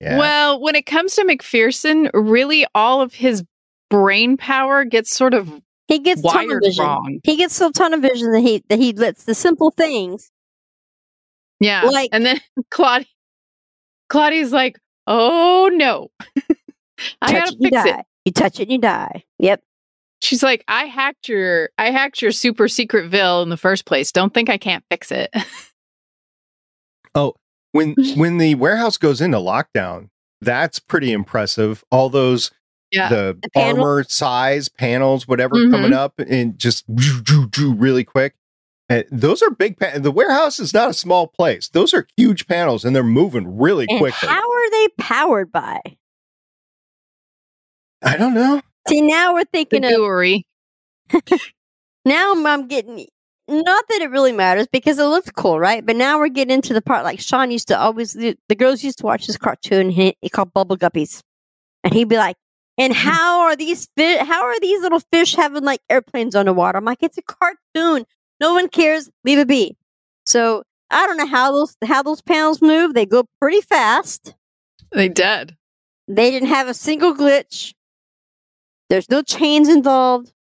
[0.00, 0.18] Yeah.
[0.18, 3.44] Well, when it comes to MacPherson, really all of his
[3.90, 5.50] brain power gets sort of
[5.86, 6.84] He gets tunnel wired vision.
[6.84, 7.20] wrong.
[7.24, 10.30] He gets so tunnel vision that he that he lets the simple things.
[11.60, 11.84] Yeah.
[11.84, 12.40] Like- and then
[12.70, 13.06] Claudia
[14.10, 16.10] Claudia's like, "Oh no."
[17.22, 17.98] I touch got to it, you fix die.
[18.00, 18.06] it.
[18.24, 19.24] You touch it, and you die.
[19.38, 19.62] Yep.
[20.22, 24.10] She's like, "I hacked your I hacked your super secret vill in the first place.
[24.12, 25.30] Don't think I can't fix it."
[27.14, 27.34] Oh,
[27.72, 30.08] when when the warehouse goes into lockdown,
[30.40, 31.84] that's pretty impressive.
[31.90, 32.50] All those
[32.90, 33.08] Yeah.
[33.08, 35.70] the, The armor size panels, whatever Mhm.
[35.70, 38.34] coming up and just really quick.
[38.88, 39.78] And those are big.
[39.78, 41.68] Pa- the warehouse is not a small place.
[41.68, 44.28] Those are huge panels, and they're moving really And quickly.
[44.28, 45.80] how are they powered by?
[48.04, 48.60] I don't know.
[48.88, 50.42] See, now we're The thinking of gooery.
[52.04, 53.06] now I'm, I'm getting
[53.48, 55.84] not that it really matters because it looks cool, right?
[55.84, 58.82] But now we're getting into the part like Sean used to always the, the girls
[58.82, 61.20] used to watch this cartoon he, he called Bubble Guppies,
[61.84, 62.36] and he'd be like,
[62.78, 63.08] "And Mm-hmm.
[63.08, 64.20] how are these fish?
[64.20, 68.06] How are these little fish having like airplanes underwater?" I'm like, "It's a cartoon.
[68.40, 69.10] No one cares.
[69.24, 69.76] Leave it be."
[70.26, 72.94] So I don't know how those how those panels move.
[72.94, 74.34] They go pretty fast.
[74.92, 75.56] They dead.
[76.08, 77.74] They didn't have a single glitch.
[78.94, 80.32] There's no chains involved.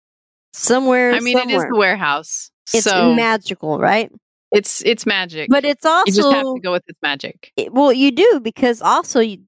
[0.53, 4.13] Somewhere, I mean, it is the warehouse, It's so magical, right?
[4.51, 5.49] it's it's magic.
[5.49, 7.51] But it's also you just have to go with its magic.
[7.57, 9.39] it- well, you do because also you,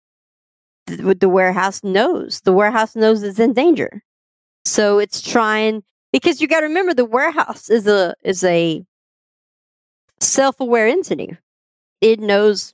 [0.87, 4.03] th- the warehouse knows the warehouse knows it's in danger,
[4.65, 8.83] so it's trying because you got to remember the warehouse is a is a
[10.21, 11.37] self aware entity.
[12.01, 12.73] It knows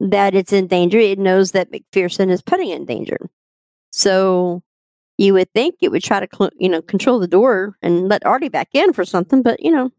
[0.00, 0.98] that it's in danger.
[0.98, 3.30] It knows that MacPherson is putting it in danger.
[3.90, 4.62] So
[5.18, 8.24] you would think it would try to cl- you know control the door and let
[8.24, 9.90] Artie back in for something, but you know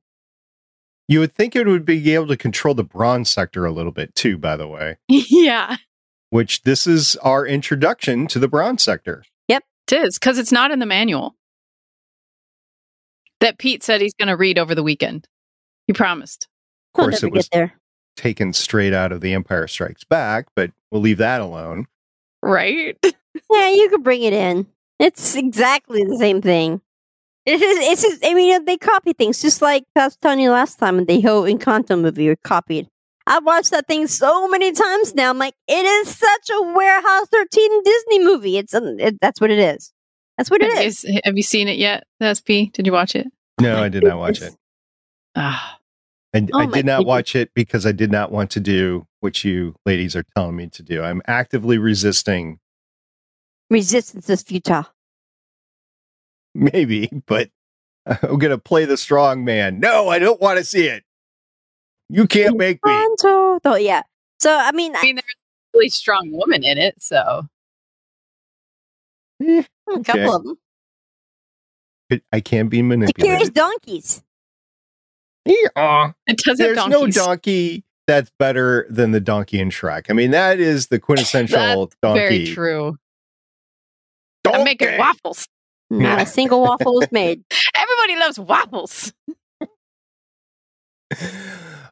[1.08, 4.16] You would think it would be able to control the bronze sector a little bit
[4.16, 4.38] too.
[4.38, 5.78] By the way, yeah,
[6.30, 9.24] which this is our introduction to the bronze sector.
[9.48, 9.64] Yep.
[9.92, 11.36] It is because it's not in the manual
[13.40, 15.28] that Pete said he's going to read over the weekend.
[15.88, 16.48] He promised.
[16.94, 17.74] Of we'll course, it was get there.
[18.18, 21.88] taken straight out of The Empire Strikes Back, but we'll leave that alone.
[22.44, 22.98] Right?
[23.52, 24.68] Yeah, you could bring it in.
[25.00, 26.82] It's exactly the same thing.
[27.46, 27.78] It is.
[27.88, 28.02] It's.
[28.04, 31.04] Just, I mean, they copy things just like I was telling you last time.
[31.06, 32.88] The whole Encanto movie were copied.
[33.26, 35.30] I've watched that thing so many times now.
[35.30, 38.58] I'm like, it is such a Warehouse 13 Disney movie.
[38.58, 38.74] It's.
[38.74, 39.92] um, It, that's what it is.
[40.38, 41.06] That's what it have, you, is.
[41.06, 42.04] s- have you seen it yet?
[42.20, 42.70] The SP?
[42.74, 43.28] Did you watch it?
[43.62, 44.54] No, I did not watch it.
[45.36, 45.78] Ah,
[46.34, 47.06] I, Oh I did not goodness.
[47.06, 50.68] watch it because I did not want to do what you ladies are telling me
[50.70, 51.02] to do.
[51.02, 52.60] I'm actively resisting,
[53.70, 54.88] Resistance is futile.
[56.56, 57.50] maybe, but
[58.06, 59.80] I'm going to play the strong man.
[59.80, 61.04] No, I don't want to see it.
[62.10, 62.92] You can't make me.
[62.92, 63.60] Encanto.
[63.62, 64.02] Though, yeah.
[64.40, 67.44] So I mean, I mean, there's a really strong woman in it, so
[69.44, 69.64] Eh,
[69.96, 70.58] a couple of them.
[72.10, 73.54] it- I can't be The curious manipulated.
[73.54, 74.24] donkeys.
[75.46, 76.12] Yeah.
[76.28, 80.08] it does have There's no donkey that's better than the donkey in Shrek.
[80.10, 82.20] I mean, that is the quintessential donkey.
[82.20, 82.98] Very true.
[84.56, 85.00] I'm making Donkey!
[85.00, 85.48] waffles.
[85.90, 87.44] Not a single waffle is made.
[87.76, 89.14] Everybody loves waffles.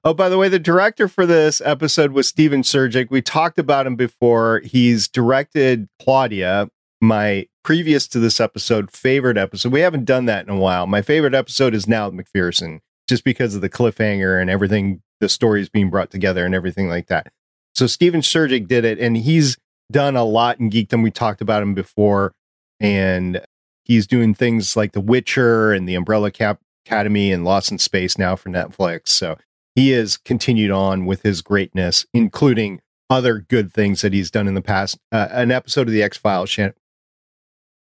[0.03, 3.09] Oh, by the way, the director for this episode was Stephen Surjik.
[3.09, 4.61] We talked about him before.
[4.63, 6.69] He's directed Claudia,
[7.01, 9.73] my previous to this episode favorite episode.
[9.73, 10.87] We haven't done that in a while.
[10.87, 15.61] My favorite episode is now MacPherson, just because of the cliffhanger and everything, the story
[15.61, 17.27] is being brought together and everything like that.
[17.75, 19.57] So Stephen Surjik did it, and he's
[19.91, 21.03] done a lot in geekdom.
[21.03, 22.33] We talked about him before,
[22.79, 23.41] and
[23.83, 28.17] he's doing things like The Witcher and The Umbrella Cap- Academy and Lost in Space
[28.17, 29.09] now for Netflix.
[29.09, 29.37] So
[29.75, 34.53] he has continued on with his greatness, including other good things that he's done in
[34.53, 34.97] the past.
[35.11, 36.73] Uh, an episode of the X Files, Shan-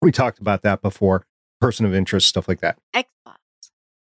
[0.02, 1.26] we talked about that before.
[1.60, 2.78] Person of interest, stuff like that.
[2.94, 3.04] Xbox.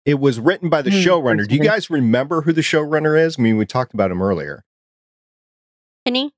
[0.05, 1.47] It was written by the Hmm, showrunner.
[1.47, 3.37] Do you guys remember who the showrunner is?
[3.39, 4.63] I mean, we talked about him earlier.
[6.05, 6.31] Kenny?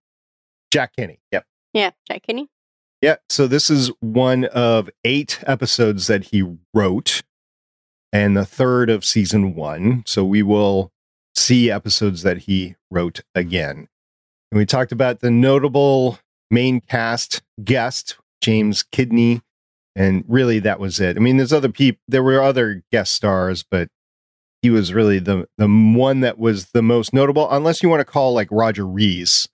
[0.71, 1.19] Jack Kenny.
[1.31, 1.45] Yep.
[1.73, 2.47] Yeah, Jack Kenny.
[3.01, 3.15] Yeah.
[3.29, 7.23] So this is one of eight episodes that he wrote
[8.13, 10.03] and the third of season one.
[10.05, 10.91] So we will
[11.33, 13.87] see episodes that he wrote again.
[14.51, 16.19] And we talked about the notable
[16.51, 19.41] main cast guest, James Kidnie.
[19.95, 21.17] And really that was it.
[21.17, 23.89] I mean, there's other people, there were other guest stars, but
[24.61, 28.05] he was really the, the one that was the most notable, unless you want to
[28.05, 29.49] call like Roger Rees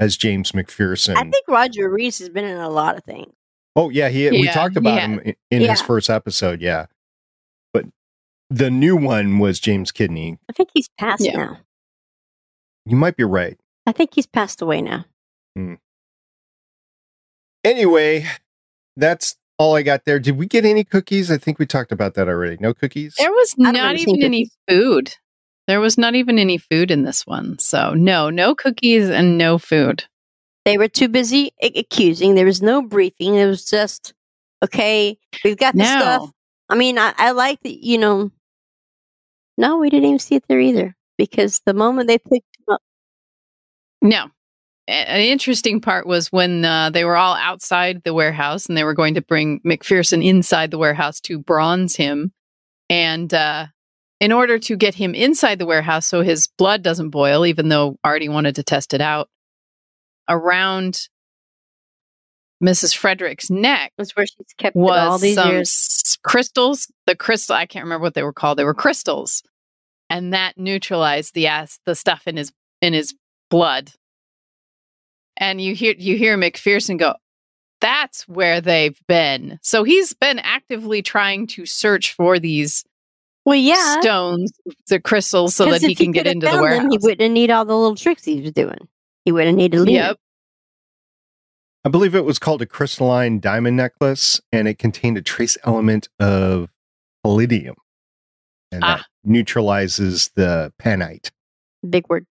[0.00, 1.16] as James MacPherson.
[1.16, 3.32] I think Roger Rees has been in a lot of things.
[3.76, 5.08] Oh yeah, he we talked about has.
[5.10, 6.86] him in, in his first episode, yeah.
[7.72, 7.86] But
[8.50, 10.38] the new one was James Kidnie.
[10.48, 11.36] I think he's passed Yeah.
[11.36, 11.58] now.
[12.86, 13.58] You might be right.
[13.86, 15.04] I think he's passed away now.
[15.54, 15.74] Hmm.
[17.64, 18.26] Anyway,
[18.96, 20.18] that's all I got there.
[20.18, 21.30] Did we get any cookies?
[21.30, 22.56] I think we talked about that already.
[22.60, 23.14] No cookies?
[23.18, 25.14] There was don't not remember seeing even any food.
[25.68, 27.58] There was not even any food in this one.
[27.58, 30.02] So, no, no cookies and no food.
[30.64, 32.34] They were too busy accusing.
[32.34, 33.34] There was no briefing.
[33.34, 34.14] It was just,
[34.64, 35.86] okay, we've got the No.
[35.86, 36.30] stuff.
[36.70, 38.30] I mean, I, I like that, you know.
[39.56, 42.82] No, we didn't even see it there either because the moment they picked him up,
[44.02, 44.30] No.
[44.86, 48.94] An interesting part was when uh, they were all outside the warehouse and they were
[48.94, 52.32] going to bring MacPherson inside the warehouse to bronze him.
[52.88, 53.66] And uh,
[54.20, 57.96] in order to get him inside the warehouse so his blood doesn't boil, even though
[58.02, 59.28] Artie wanted to test it out,
[60.28, 61.08] around
[62.62, 62.96] Mrs.
[62.96, 66.18] Frederic's neck That's where she's kept all these years.
[66.24, 66.90] crystals.
[67.06, 68.58] The crystal, I can't remember what they were called.
[68.58, 69.42] They were crystals,
[70.10, 72.52] and that neutralized the ass, the stuff in his
[72.82, 73.14] in his
[73.50, 73.92] blood.
[75.36, 77.14] And you hear you hear MacPherson go,
[77.80, 82.84] "That's where they've been." So he's been actively trying to search for these
[83.48, 84.00] Well, yeah.
[84.00, 84.52] stones,
[84.88, 87.32] the crystals, so that he if can get could've into the found them, he wouldn't
[87.32, 88.88] need all the little tricks he was doing.
[89.24, 89.94] He wouldn't need to leave.
[89.94, 90.16] Yep.
[91.84, 96.08] I believe it was called a crystalline diamond necklace, and it contained a trace element
[96.20, 96.68] of
[97.24, 97.76] palladium,
[98.70, 99.06] and that Ah.
[99.24, 101.30] neutralizes the panite.
[101.88, 102.26] Big word.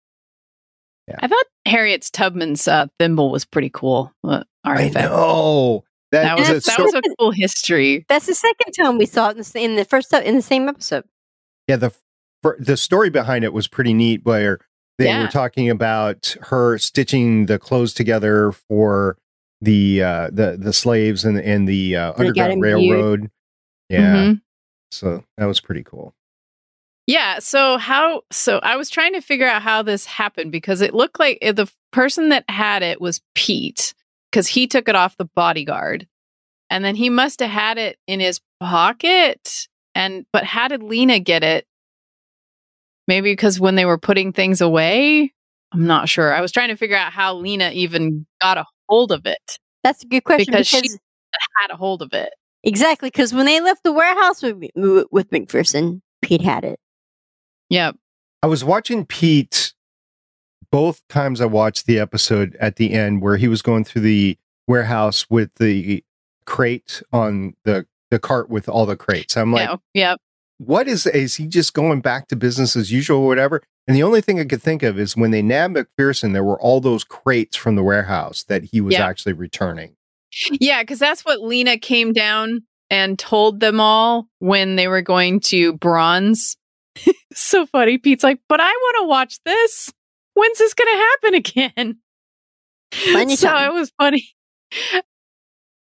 [1.20, 4.12] I thought Harriet's Tubman's uh, thimble was pretty cool.
[4.24, 5.84] Uh, I know
[6.14, 8.06] that, That was was a that was a cool history.
[8.10, 10.68] That's the second time we saw it in the, in the first in the same
[10.70, 11.04] episode.
[11.68, 11.92] yeah the
[12.42, 14.22] fir- the story behind it was pretty neat.
[14.26, 14.60] Where
[14.98, 15.22] they Yeah.
[15.22, 19.18] were talking about her stitching the clothes together for
[19.62, 22.64] the uh, the the slaves and and the uh, underground imbued.
[22.92, 23.32] railroad.
[23.90, 24.42] Yeah, Mhm.
[24.92, 26.14] so that was pretty cool.
[27.08, 27.40] Yeah.
[27.40, 28.22] So how?
[28.32, 31.52] So I was trying to figure out how this happened because it looked like uh,
[31.52, 33.94] the person that had it was Pete
[34.34, 36.08] because he took it off the bodyguard,
[36.72, 39.68] and then he must have had it in his pocket.
[39.94, 41.68] And but how did Leena get it?
[43.08, 45.32] Maybe because when they were putting things away,
[45.72, 46.34] I'm not sure.
[46.34, 49.60] I was trying to figure out how Leena even got a hold of it.
[49.84, 50.98] That's a good question Because because, she-
[51.62, 52.34] Had a hold of it.
[52.64, 54.56] exactly because when they left the warehouse with
[55.12, 56.80] with MacPherson, Pete had it.
[57.70, 57.98] Yep.
[58.42, 59.74] I was watching Pete
[60.74, 64.36] both times I watched the episode at the end where he was going through the
[64.68, 66.04] warehouse with the
[66.48, 69.38] crate on the the cart with all the crates.
[69.38, 70.12] I'm like, yeah.
[70.12, 70.20] Yep.
[70.58, 73.62] what is is he just going back to business as usual or whatever?
[73.88, 76.60] And the only thing I could think of is when they nabbed MacPherson, there were
[76.60, 79.06] all those crates from the warehouse that he was Yeah.
[79.06, 79.96] actually returning.
[80.60, 85.40] Yeah, because that's what Leena came down and told them all when they were going
[85.42, 86.58] to bronze.
[87.34, 88.00] so funny.
[88.00, 89.92] Pete's like, but I want to watch this.
[90.34, 92.00] When's this going to happen again?
[92.94, 93.72] So time.
[93.72, 94.30] it was funny.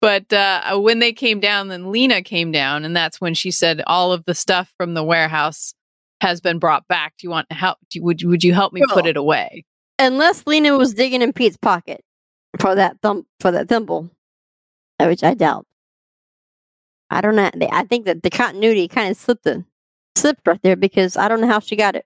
[0.01, 3.81] But uh, when they came down, then Leena came down, and that's when she said,
[3.87, 5.73] "All of the stuff from the warehouse
[6.21, 7.13] has been brought back.
[7.17, 7.79] Do you want to help?
[7.89, 9.65] Do, would would you help me put it away?"
[9.97, 12.03] Unless Leena was digging in Pete's pocket
[12.59, 14.11] for that thumb for that thimble,
[14.99, 15.65] uh, which I doubt.
[17.09, 17.49] I don't know.
[17.71, 19.65] I think that the continuity kind of slipped the
[20.15, 22.05] slipped right there because I don't know how she got it.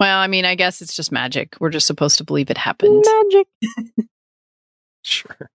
[0.00, 1.56] Well, I mean, I guess it's just magic.
[1.60, 3.04] We're just supposed to believe it happened.
[3.06, 3.46] Magic.
[5.02, 5.50] Sure.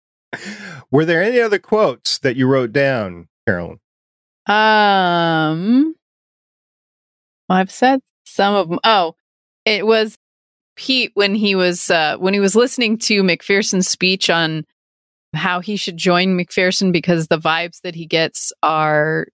[0.89, 3.80] Were there any other quotes that you wrote down, Carolyn?
[4.48, 5.96] Um,
[7.48, 8.80] well, I've said some of them.
[8.84, 9.16] Oh,
[9.66, 10.18] it was
[10.76, 14.66] Pete when he was uh, when he was listening to MacPherson's speech on
[15.36, 19.28] how he should join MacPherson because the vibes that he gets are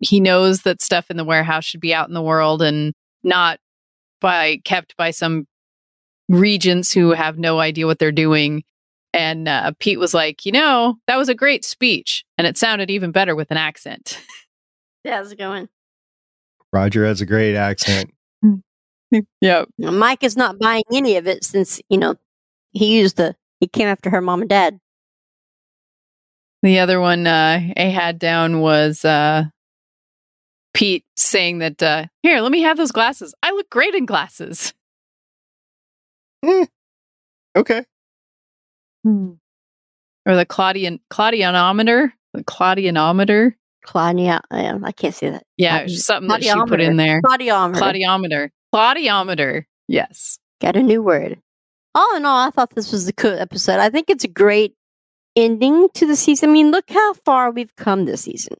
[0.00, 3.60] he knows that stuff in the warehouse should be out in the world and not
[4.20, 5.46] by kept by some
[6.28, 8.64] regents who have no idea what they're doing.
[9.14, 12.90] And uh, Pete was like, you know, that was a great speech, and it sounded
[12.90, 14.20] even better with an accent.
[15.04, 15.68] Yeah, how's it going?
[16.72, 18.12] Roger has a great accent.
[19.40, 19.68] Yep.
[19.78, 22.16] Now, Mike is not buying any of it since you know
[22.72, 24.78] he used the he came after her mom and dad.
[26.62, 29.44] The other one uh, I had down was uh,
[30.78, 33.34] Pete saying that, uh, here, let me have those glasses.
[33.42, 34.72] I look great in glasses.
[37.56, 37.84] Okay.
[39.04, 42.12] Or the Claudian Claudianometer.
[42.32, 43.54] The Claudianometer.
[43.84, 45.42] Claudia, I can't say that.
[45.56, 47.22] Yeah, Claudi- something that she put in there.
[47.22, 47.74] Claudiometer.
[47.74, 48.50] Claudiometer.
[48.72, 49.64] Claudiometer.
[49.88, 50.38] Yes.
[50.60, 51.40] Got a new word.
[51.94, 53.80] All in all, I thought this was a good episode.
[53.80, 54.74] I think it's a great
[55.34, 56.50] ending to the season.
[56.50, 58.58] I mean, look how far we've come this season.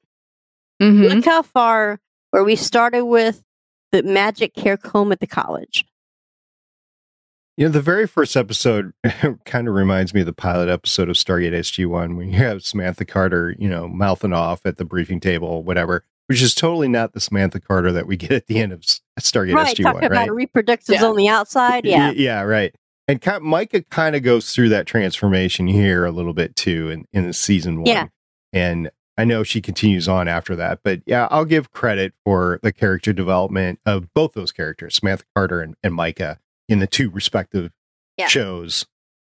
[0.80, 2.00] hmm Look how far
[2.30, 3.42] where we started with
[3.92, 5.84] the magic hair comb at the college.
[7.56, 8.92] You know, the very first episode
[9.44, 13.04] kind of reminds me of the pilot episode of Stargate SG1 when you have Samantha
[13.04, 17.20] Carter, you know, mouthing off at the briefing table, whatever, which is totally not the
[17.20, 20.28] Samantha Carter that we get at the end of S- Stargate right, SG1, talking right?
[20.28, 21.04] about reproductives Yeah.
[21.06, 21.84] on the outside.
[21.84, 22.12] Yeah.
[22.12, 22.72] yeah, right.
[23.08, 27.06] And kind Myka kind of goes through that transformation here a little bit too in,
[27.12, 27.86] in season one.
[27.86, 28.06] Yeah.
[28.52, 32.72] And I know she continues on after that, but yeah, I'll give credit for the
[32.72, 36.38] character development of both those characters, Samantha Carter and, and Myka,
[36.68, 37.72] in the two respective
[38.16, 38.28] Yeah.
[38.28, 38.86] shows.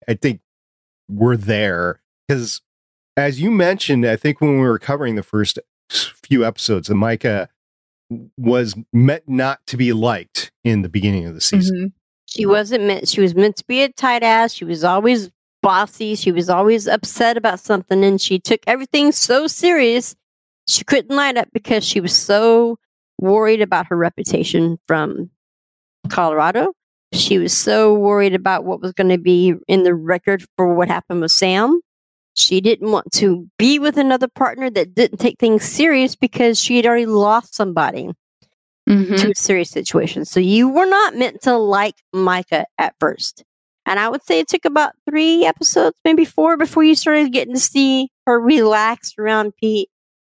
[0.09, 0.41] I think
[1.09, 2.63] we're there because,
[3.17, 5.59] as you mentioned, I think when we were covering the first
[5.91, 7.49] few episodes, that Myka
[8.39, 11.77] was meant not to be liked in the beginning of the season.
[11.77, 11.93] Mhm.
[12.27, 13.09] She wasn't meant.
[13.09, 14.55] She was meant to be a tight ass.
[14.55, 15.31] She was always
[15.63, 16.15] bossy.
[16.15, 20.15] She was always upset about something, and she took everything so serious.
[20.69, 22.79] She couldn't light up because she was so
[23.19, 25.31] worried about her reputation from
[26.09, 26.73] Colorado.
[27.13, 30.89] She was so worried about what was going to be in the record for what
[30.89, 31.81] happened with Sam.
[32.37, 36.77] She didn't want to be with another partner that didn't take things serious because she
[36.77, 38.11] had already lost somebody
[38.89, 39.21] Mhm.
[39.21, 40.25] to a serious situation.
[40.25, 43.43] So you were not meant to like Myka at first.
[43.91, 47.55] And I would say it took about three episodes, maybe four, before you started getting
[47.55, 49.89] to see her relax around Pete.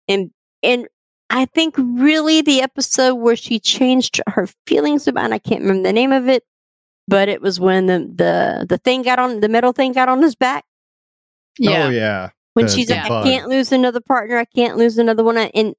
[0.07, 0.30] And
[0.62, 0.86] and
[1.30, 5.88] I think really the episode where she changed her feelings about and I can't remember
[5.88, 6.44] the name of it,
[7.09, 10.20] but it was when the the, the thing got on the metal thing got on
[10.22, 10.64] his back.
[11.59, 11.86] Yeah.
[11.86, 12.30] Oh yeah.
[12.52, 15.38] When The- she's the like, I can't lose another partner, I can't lose another one.
[15.38, 15.74] And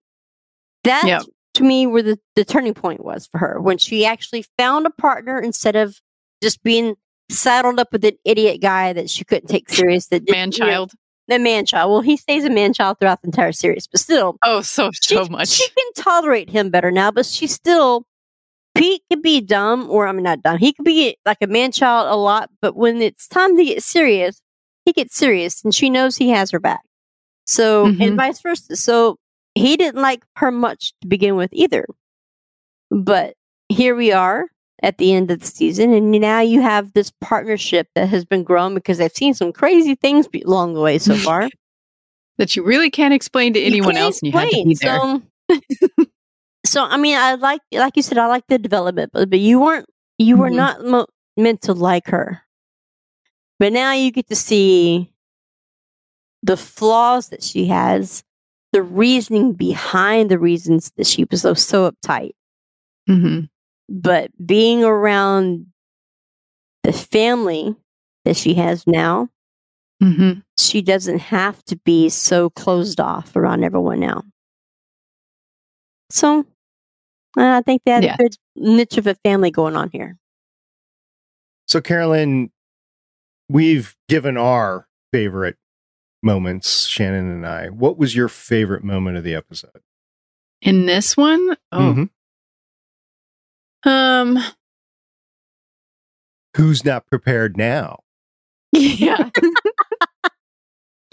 [0.84, 1.22] that Yep.
[1.56, 4.92] to me where the, the turning point was for her when she actually found a
[4.92, 6.00] partner instead of
[6.42, 6.96] just being
[7.30, 10.66] saddled up with an idiot guy that she couldn't take serious that Man you know,
[10.66, 10.92] child.
[11.28, 14.38] the man child well he stays a man child throughout the entire series but still
[14.44, 15.50] Oh, so she, so much.
[15.50, 18.06] she can tolerate him better now but she still
[18.76, 21.72] Pete could be dumb or I mean not dumb he could be like a man
[21.72, 24.42] child a lot but when it's time to get serious
[24.86, 26.82] he gets serious and she knows he has her back
[27.46, 28.02] so Mhm.
[28.08, 29.18] and vice versa so
[29.56, 31.86] he didn't like her much to begin with either
[32.92, 33.34] but
[33.70, 34.46] here we are
[34.84, 38.44] at the end of the season and now you have this partnership that has been
[38.44, 41.50] grown because i've seen some crazy things be- along the way so far
[42.38, 44.96] that you really can't explain to anyone else, and you had to be there.
[44.96, 45.24] explain.
[46.66, 49.40] So, so I mean, I like, like you said, I like the development, but, but
[49.40, 49.88] you weren't,
[50.20, 50.56] you were Mhm.
[50.56, 51.08] not mo-
[51.38, 52.42] meant to like her.
[53.58, 55.12] But now you get to see
[56.44, 58.24] the flaws that she has,
[58.74, 62.32] the reasoning behind the reasons that she was so so uptight.
[63.08, 63.46] hmm
[63.90, 65.68] But being around
[66.84, 67.76] the family
[68.26, 69.30] that she has now,
[70.02, 74.24] hmm she doesn't have to be so closed off around everyone now.
[76.10, 76.46] So
[77.38, 78.16] I think they had Yeah.
[78.16, 80.18] a good niche of a family going on here.
[81.68, 82.52] So Carolyn,
[83.50, 85.58] we've given our favorite
[86.24, 87.68] moments, Shannon and I.
[87.70, 89.82] What was your favorite moment of the episode?
[90.62, 92.10] In this one, oh, Mhm.
[93.88, 94.38] Um,
[96.56, 98.00] Who's not prepared now?
[98.72, 99.30] yeah.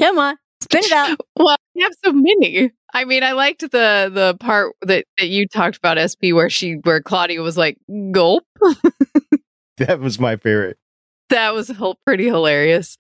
[0.01, 1.19] Come on, spit it out.
[1.37, 2.73] Well, we have so many.
[2.93, 6.75] I mean, I liked the the part that, that you talked about, SP, where she
[6.83, 7.79] where Claudia was like,
[8.11, 8.45] "Gulp."
[9.79, 10.79] That was my favorite.
[11.31, 11.69] that was
[12.07, 12.97] pretty hilarious.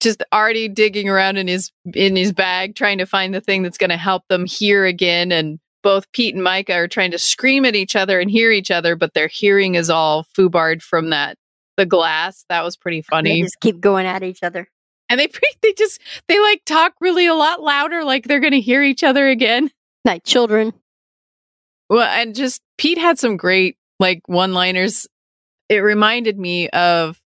[0.00, 3.78] Just already digging around in his in his bag, trying to find the thing that's
[3.78, 7.64] going to help them hear again, and both Pete and Myka are trying to scream
[7.64, 11.36] at each other and hear each other, but their hearing is all foobarred from that
[11.76, 12.44] the glass.
[12.48, 13.42] That was pretty They funny.
[13.42, 14.68] just keep going at each other.
[15.08, 18.52] And they pre- they just they like talk really a lot louder, like they're going
[18.54, 19.70] to hear each other again.
[20.04, 20.72] Like children.
[21.88, 25.06] Well, and just Pete had some great like one liners.
[25.68, 27.20] It reminded me of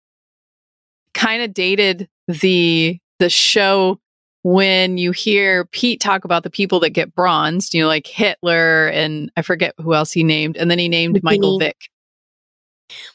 [1.14, 4.00] kind of dated the the show
[4.46, 8.90] when you hear Pete talk about the people that get bronzed, you know, like Hitler
[8.90, 11.90] and I forget who else he named, and then he named Michael Vick.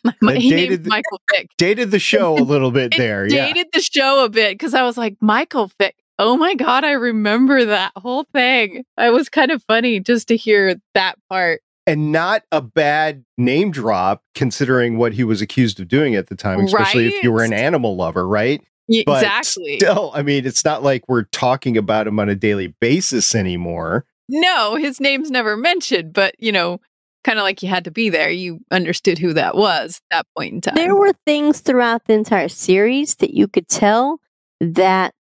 [0.02, 1.50] That he dated named the- Michael Vick.
[1.56, 3.28] Dated the show a little bit there.
[3.28, 3.46] Yeah.
[3.46, 5.94] dated the show a bit because I was like, Michael Vick.
[6.18, 8.84] Oh my god, I remember that whole thing.
[8.98, 11.62] It was kind of funny just to hear that part.
[11.86, 16.34] And not a bad name drop considering what he was accused of doing at the
[16.34, 18.60] time, especially if you were an animal lover, right?
[18.90, 19.78] Y- But exactly.
[19.78, 24.04] Still, I mean, it's not like we're talking about him on a daily basis anymore.
[24.28, 26.80] No, his name's never mentioned, but you know,
[27.24, 28.30] kind of like you had to be there.
[28.30, 30.74] You understood who that was at that point in time.
[30.74, 34.18] There were things throughout the entire series that you could tell
[34.60, 35.14] that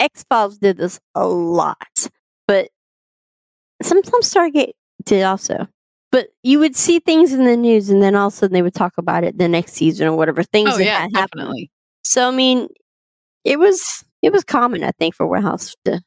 [0.00, 2.08] X Files did this a lot,
[2.48, 2.68] but
[3.82, 4.72] sometimes Stargate
[5.04, 5.68] did also.
[6.10, 8.60] But you would see things in the news, and then all of a sudden they
[8.62, 11.40] would talk about it the next season or whatever things oh that yeah, had happened.
[11.40, 11.70] definitely.
[12.04, 12.68] So I mean,
[13.44, 16.00] it was it was common, I think, for Warehouse to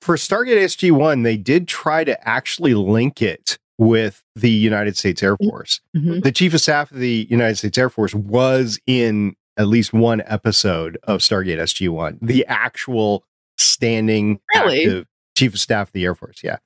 [0.00, 5.22] For Stargate SG 1, they did try to actually link it with the United States
[5.22, 5.80] Air Force.
[5.96, 6.22] Mhm.
[6.22, 10.22] The chief of staff of the United States Air Force was in at least one
[10.26, 13.24] episode of Stargate SG 1, the actual
[13.58, 15.04] standing Really?
[15.36, 16.40] chief of staff of the Air Force.
[16.44, 16.58] Yeah.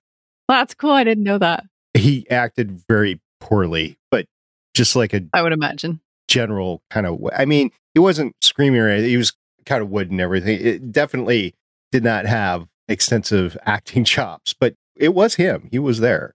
[0.48, 0.90] Well, that's cool.
[0.92, 1.64] I didn't know that.
[1.94, 4.26] He acted very poorly, but
[4.74, 6.00] just like a I would imagine.
[6.30, 9.10] General kind of I mean, he wasn't screaming or anything.
[9.10, 9.34] He was
[9.66, 10.58] kind of wood and everything.
[10.60, 11.54] It definitely
[11.92, 15.68] did not have extensive acting chops, but it was him.
[15.70, 16.34] He was there.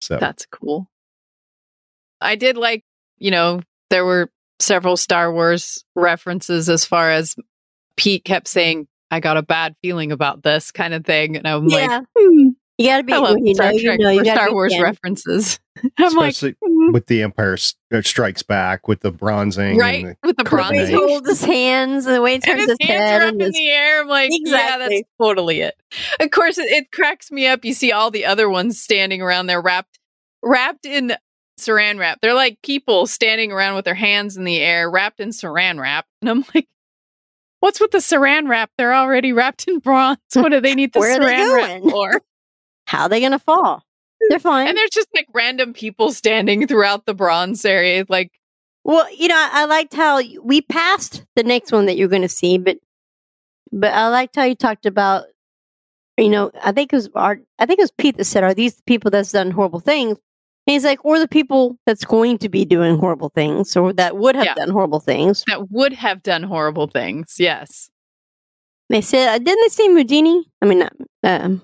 [0.00, 0.90] So That's cool.
[2.20, 2.82] I did like,
[3.18, 7.36] you know, there were several Star Wars references as far as
[7.96, 11.36] Pete kept saying, I got a bad feeling about this kind of thing.
[11.36, 12.00] And I'm like, yeah.
[12.16, 12.48] hmm,
[12.78, 14.74] You gotta be, I love when you know, Star you know, you for Star Wars
[14.74, 14.82] fan.
[14.82, 15.58] references.
[15.98, 17.56] I'm like, especially hmm, with the Empire
[17.92, 20.04] uh, Strikes Back with the bronzing, right?
[20.04, 20.68] And With the Carbonite.
[20.68, 23.00] The way he holds his hands and the way he and turns his his, hands
[23.00, 24.02] head are up in his, the air.
[24.02, 25.74] I'm like, yeah, that's totally it.
[26.20, 27.64] Of course, it, it cracks me up.
[27.64, 29.98] You see all the other ones standing around there wrapped,
[30.42, 31.16] wrapped in
[31.58, 32.20] saran wrap.
[32.20, 36.04] They're like people standing around with their hands in the air, wrapped in saran wrap.
[36.20, 36.68] And I'm like,
[37.60, 38.70] what's with the saran wrap?
[38.76, 40.18] They're already wrapped in bronze.
[40.34, 42.20] What do they need the Where saran wrap for?
[42.86, 43.82] how are they gonna fall?
[44.30, 44.68] They're fine.
[44.68, 48.04] And there's just like random people standing throughout the bronze area.
[48.08, 48.32] Like,
[48.84, 52.22] Well, you know, I, I liked how we passed the next one that you're going
[52.22, 52.78] to see, but
[53.72, 55.24] but I liked how you talked about,
[56.16, 58.54] you know, I think it was our, I think it was Pete that said, "Are
[58.54, 60.12] these the people that's done horrible things?"
[60.66, 64.16] And he's like, "Or the people that's going to be doing horrible things, or that
[64.16, 64.54] would have Yeah.
[64.54, 67.36] done horrible things." that would have done horrible things.
[67.38, 67.90] Yes.
[68.88, 70.88] They said, uh, "Didn't they say Mudini?" I mean,
[71.24, 71.62] um,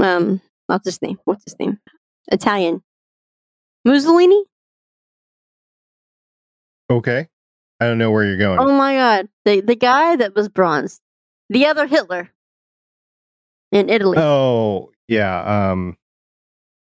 [0.00, 1.18] um, what's his name?
[1.24, 1.78] What's his name?
[2.30, 2.82] Italian.
[3.84, 4.44] Mussolini?
[6.90, 7.28] Okay.
[7.80, 8.58] I don't know where you're going.
[8.58, 9.28] Oh my god.
[9.44, 11.00] The the guy that was bronze.
[11.50, 12.30] The other Hitler.
[13.72, 14.16] In Italy.
[14.18, 15.70] Oh, yeah.
[15.72, 15.96] Um,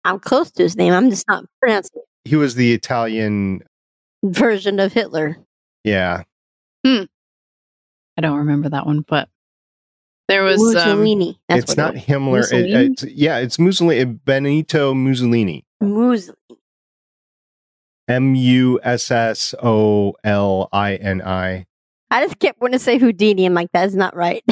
[0.04, 0.92] I'm close to his name.
[0.92, 2.28] I'm just not pronouncing it.
[2.28, 3.62] he was the Italian.
[4.22, 5.38] version of Hitler.
[5.84, 6.24] Yeah.
[6.86, 7.04] Hmm.
[8.18, 9.28] I don't remember that one, but
[10.28, 11.40] there was um, Mussolini.
[11.48, 12.52] That's it's what not it Himmler.
[12.52, 14.04] It- it's, yeah, it's Mussolini.
[14.04, 15.64] Benito Mussolini.
[15.80, 16.28] was.
[16.28, 16.36] Mussolini.
[18.08, 21.66] M U S S O L I N I.
[22.10, 23.46] I just kept wanting to say Houdini.
[23.46, 24.42] I'm like, that's not right.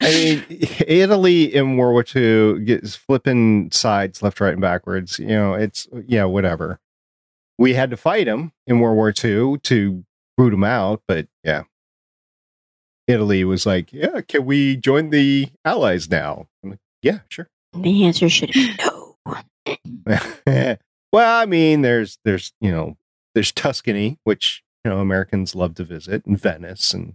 [0.00, 0.44] I mean,
[0.86, 5.18] Italy in World War II gets flipping sides left, right, and backwards.
[5.18, 6.78] You know, it's yeah, whatever.
[7.58, 10.04] We had to fight him in World War II to
[10.36, 11.64] root him out, but yeah,
[13.08, 16.46] Italy was like, yeah, can we join the Allies now?
[16.62, 17.48] I'm like, yeah, sure.
[17.72, 19.16] the answer should be no.
[21.12, 22.96] well, I mean, there's there's you know
[23.34, 27.14] there's Tuscany, which you know Americans love to visit, and Venice, and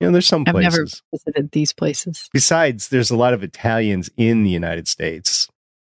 [0.00, 1.02] you know there's some I've never places.
[1.12, 2.28] visited these places.
[2.32, 5.48] Besides, there's a lot of Italians in the United States.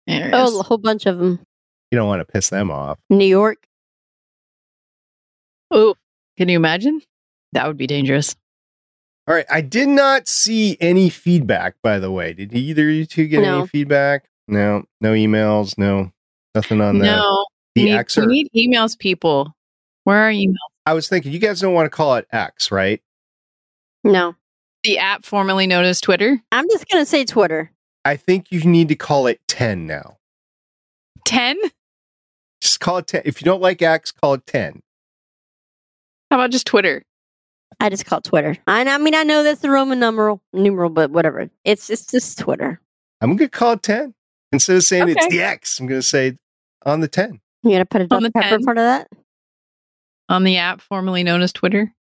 [0.06, 0.58] There Oh, is.
[0.58, 1.40] a whole bunch of them.
[1.90, 2.98] You don't want to piss them off.
[3.10, 3.58] New York.
[5.70, 5.94] Oh,
[6.36, 7.00] can you imagine?
[7.52, 8.34] That would be dangerous.
[9.28, 11.74] All right, I did not see any feedback.
[11.82, 13.58] By the way, did either of you two get No.
[13.58, 14.28] any feedback?
[14.46, 16.12] No, no emails, no
[16.54, 17.16] nothing on that.
[17.16, 18.16] no, the we need, X.
[18.16, 19.56] we need emails, people.
[20.04, 20.54] Where are emails?
[20.86, 23.02] I was thinking you guys don't want to call it X, right?
[24.04, 24.36] No.
[24.84, 26.40] The app formerly known as Twitter.
[26.52, 27.72] I'm just going to say Twitter.
[28.04, 30.18] I think you need to call it ten now.
[31.24, 31.56] Ten?
[32.60, 33.22] Just call it ten.
[33.24, 34.80] If you don't like X, call it ten.
[36.30, 37.02] How about just Twitter?
[37.80, 38.56] I just call it Twitter.
[38.66, 41.50] I, I mean, I know that's the Roman numeral, numeral, but whatever.
[41.64, 42.80] It's it's just Twitter.
[43.20, 44.14] I'm gonna call it ten
[44.52, 45.78] instead of saying it's the X.
[45.78, 46.38] I'm gonna say
[46.84, 47.40] on the ten.
[47.62, 48.22] You got to put a On Dr.
[48.22, 48.54] the Pepper 10.
[48.54, 49.08] in front of that.
[50.28, 51.92] On the app formerly known as Twitter.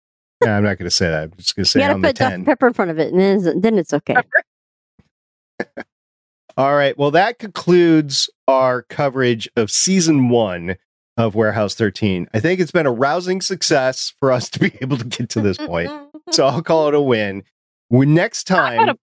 [0.45, 1.25] No, I'm not gonna say that.
[1.25, 2.31] I'm just gonna You say got to on the put Dr.
[2.31, 2.45] ten.
[2.45, 4.17] Pepper in front of it, and then it's, then it's okay.
[6.57, 6.97] All right.
[6.97, 10.77] Well, that concludes our coverage of season one
[11.17, 12.29] of Warehouse 13.
[12.35, 15.41] I think it's been a rousing success for us to be able to get to
[15.41, 15.91] this point.
[16.31, 17.45] So I'll call it a win.
[17.91, 18.97] We, next time,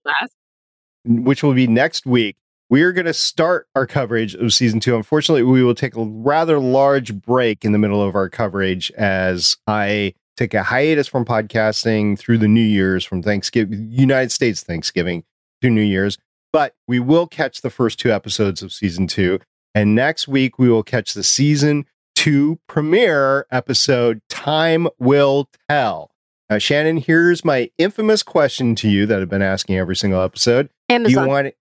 [1.05, 2.35] which will be next week,
[2.69, 4.95] we are going to start our coverage of season two.
[4.95, 9.57] Unfortunately, we will take a rather large break in the middle of our coverage as
[9.67, 15.23] I take a hiatus from podcasting through the New Year's from Thanksgiving, United States Thanksgiving
[15.61, 16.17] to New Year's.
[16.53, 19.39] But we will catch the first two episodes of season two.
[19.75, 21.85] And next week, we will catch the season
[22.21, 26.11] two premiere episode, Time Will Tell.
[26.51, 30.69] Now, Shannon, here's my infamous question to you that I've been asking every single episode.
[30.87, 31.57] Do you want it?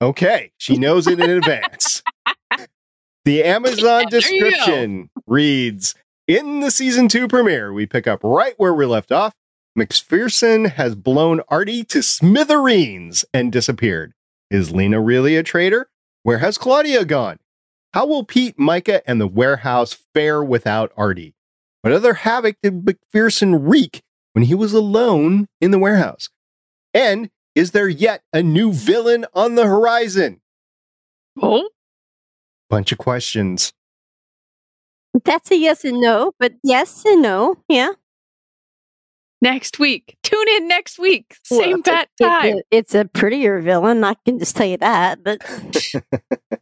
[0.00, 2.02] Okay, she knows it in advance.
[3.26, 4.48] The Amazon Yeah, there you go.
[4.48, 5.94] description reads
[6.26, 9.34] In the season two premiere, we pick up right where we left off.
[9.78, 14.14] MacPherson has blown Artie to smithereens and disappeared.
[14.50, 15.90] Is Leena really a traitor?
[16.22, 17.38] Where has Claudia gone?
[17.94, 21.34] How will Pete, Myka, and the warehouse fare without Artie?
[21.82, 26.28] What other havoc did MacPherson wreak when he was alone in the warehouse?
[26.92, 30.40] And is there yet a new villain on the horizon?
[31.40, 31.68] Oh,
[32.68, 33.72] Bunch of questions.
[35.24, 37.56] That's a yes and no, but yes and no.
[37.68, 37.92] Yeah.
[39.40, 40.16] next week.
[40.22, 41.36] Tune in next week.
[41.44, 42.58] Same it's a- bat it- time.
[42.58, 44.04] it- it's a prettier villain.
[44.04, 45.22] I can just tell you that.
[45.24, 45.40] But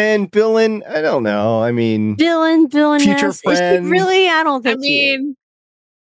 [0.00, 1.62] And villain, I don't know.
[1.62, 3.00] I mean, villain, villain.
[3.00, 3.90] Future friend.
[3.90, 4.28] really?
[4.28, 4.84] I don't I think.
[4.84, 5.18] she is.
[5.20, 5.36] mean,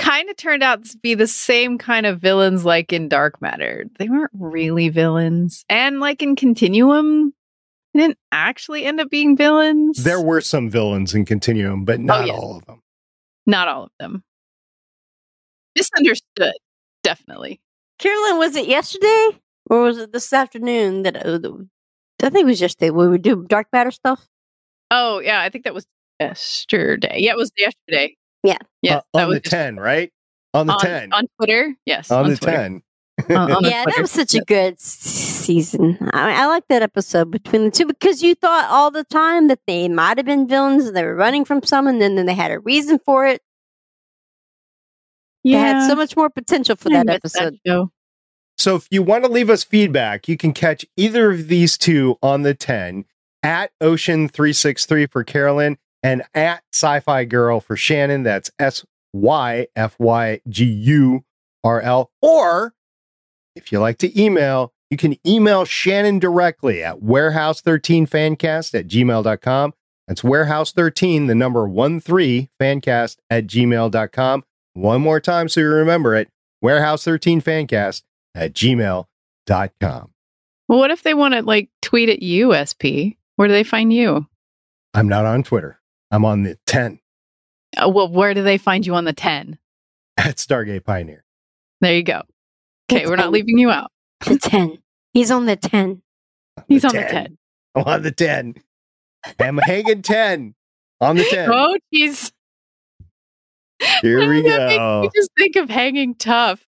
[0.00, 3.84] kind of turned out to be the same kind of villains like in Dark Matter.
[3.98, 5.64] They weren't really villains.
[5.68, 7.32] And like in Continuum,
[7.94, 10.02] they didn't actually end up being villains.
[10.02, 12.36] there were some villains in Continuum, but not Oh, yes.
[12.38, 12.80] all of them.
[13.46, 14.24] Not all of them.
[15.76, 16.54] Misunderstood.
[17.02, 17.60] Definitely.
[17.98, 19.28] Carolyn, was it yesterday
[19.70, 21.68] or was it this afternoon that uh, the-
[22.22, 24.26] I think it was yesterday when we would do dark matter stuff?
[24.90, 25.40] Oh, yeah.
[25.40, 25.86] I think that was
[26.20, 27.16] yesterday.
[27.18, 28.16] Yeah, it was yesterday.
[28.42, 28.58] Yeah.
[28.82, 28.96] Yeah.
[28.96, 30.12] Uh, that on was the 10, right?
[30.52, 31.12] On the on, 10.
[31.12, 31.74] on Twitter.
[31.86, 32.10] Yes.
[32.10, 32.56] on, the Twitter.
[32.56, 32.82] 10.
[33.30, 35.98] On- on the yeah, that was such a good season.
[36.12, 39.60] I, I like that episode between the two because you thought all the time that
[39.66, 42.50] they might have been villains and they were running from someone, and then they had
[42.50, 43.40] a reason for it.
[45.44, 45.58] Yeah.
[45.58, 47.58] They had so much more potential for I that episode.
[47.66, 47.90] show.
[48.56, 52.18] So if you want to leave us feedback, you can catch either of these two
[52.22, 53.04] on the 10
[53.42, 58.22] at Ocean363 for Carolyn and at Sci Fi Girl for Shannon.
[58.22, 61.24] That's S Y F Y G U
[61.62, 62.10] R L.
[62.22, 62.74] Or
[63.56, 69.74] if you like to email, you can email Shannon directly at warehouse13fancast at gmail.com.
[70.06, 74.44] That's warehouse13, the number 13 fancast at gmail.com.
[74.74, 76.28] One more time so you remember it
[76.62, 78.02] warehouse13fancast
[78.34, 80.10] at gmail.com.
[80.68, 83.14] Well, what if they want to like tweet at you, SP?
[83.36, 84.26] Where do they find you?
[84.94, 85.80] I'm not on Twitter.
[86.10, 87.00] I'm on the 10
[87.76, 89.58] Uh, well, where do they find you on the 10?
[90.16, 91.24] at Stargate Pioneer.
[91.80, 92.22] There you go.
[92.90, 93.90] Okay, we're not leaving you out.
[94.24, 94.78] The 10.
[95.12, 96.00] He's on the 10.
[96.68, 97.36] He's on the 10.
[97.74, 98.54] I'm on the 10.
[99.40, 100.54] I'm hanging 10
[101.00, 101.50] on the 10.
[101.52, 102.30] Oh, jeez.
[104.02, 105.02] Here we That makes go.
[105.02, 106.64] me just think of hanging tough,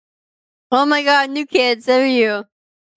[0.72, 1.84] Oh my God, new kids.
[1.86, 2.44] There you.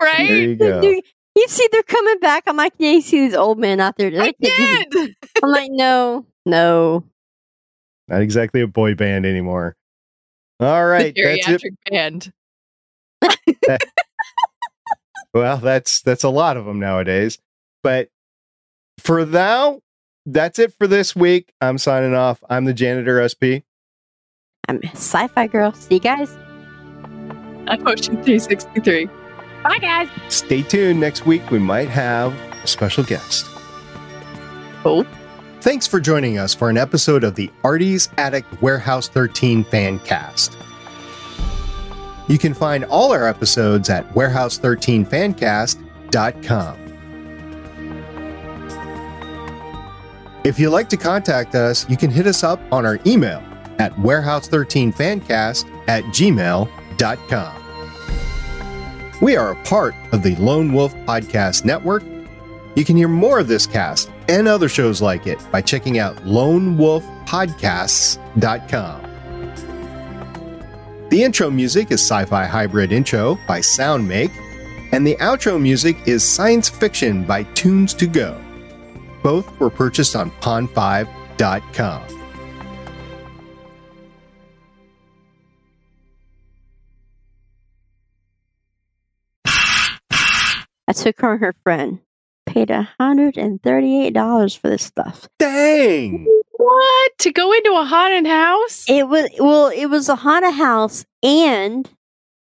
[0.01, 0.27] right?
[0.27, 0.81] There you go.
[0.81, 1.01] You,
[1.35, 2.43] you see, they're coming back.
[2.47, 4.07] I'm like, yeah, you see these old men out there.
[4.21, 5.15] I They're- did.
[5.43, 7.03] I'm like, no, no.
[8.07, 9.75] Not exactly a boy band anymore.
[10.59, 11.13] All right.
[11.13, 11.73] the That's it.
[11.91, 12.31] geriatric band.
[15.33, 17.39] Well, that's that's a lot of them nowadays.
[17.83, 18.07] But
[18.99, 19.81] for now,
[20.25, 21.51] that's it for this week.
[21.59, 22.41] I'm signing off.
[22.49, 23.67] I'm the janitor SP.
[24.69, 25.73] I'm sci-fi girl.
[25.73, 26.37] See you guys.
[27.67, 29.05] I'm 363.
[29.63, 30.07] Bye, guys.
[30.29, 30.99] Stay tuned.
[30.99, 33.47] Next week we might have a special guest.
[34.85, 35.03] Oh.
[35.61, 40.55] Thanks for joining us for an episode of the Artie's Attic Warehouse 13 fan cast.
[42.27, 46.81] You can find all our episodes at warehouse13fancast.com.
[50.43, 53.41] If you'd like to contact us, you can hit us up on our email
[53.79, 56.84] at warehouse13fancast at gmail.com.
[59.21, 62.03] We are a part of the Lone Wolf Podcast Network.
[62.75, 66.17] You can hear more of this cast and other shows like it by checking out
[66.17, 69.01] lonewolfpodcasts.com.
[71.09, 74.33] The intro music is Sci Fi Hybrid Intro by Soundmake,
[74.91, 78.41] and the outro music is Science Fiction by Tunes to Go.
[79.23, 82.14] Both were purchased on pond5.com.
[90.87, 91.99] I took her and her friend.
[92.45, 95.27] Paid $138 for this stuff.
[95.39, 96.25] Dang!
[96.57, 97.11] What?
[97.19, 98.85] To go into a haunted house?
[98.87, 101.89] It was well, it was a haunted house and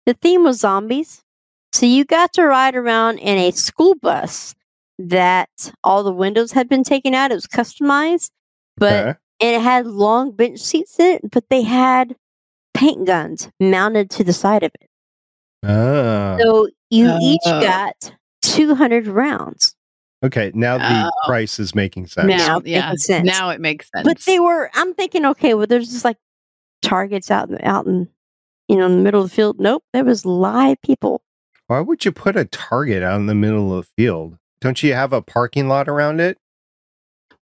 [0.07, 1.23] the theme was zombies.
[1.73, 4.55] So you got to ride around in a school bus
[4.99, 7.31] that all the windows had been taken out.
[7.31, 8.31] It was customized,
[8.77, 9.15] but Huh?
[9.41, 12.15] and it had long bench seats in it, but they had
[12.75, 14.89] paint guns mounted to the side of it.
[15.65, 16.37] Ah.
[16.41, 17.61] So you each Oh.
[17.61, 18.13] got
[18.43, 19.75] 200 rounds.
[20.25, 21.27] Okay, now the Oh.
[21.29, 22.27] price is making sense.
[22.29, 22.91] Now Now, it yeah.
[22.91, 23.25] makes sense.
[23.27, 24.07] Now it makes sense.
[24.07, 24.71] But they were.
[24.75, 26.17] I'm thinking, okay, well, there's just like
[26.83, 28.09] targets out in out in
[28.69, 29.61] you know in the middle of the field.
[29.61, 31.23] Nope, there was live people.
[31.69, 34.39] Why would you put a target out in the middle of the field?
[34.61, 36.39] Don't you have a parking lot around it?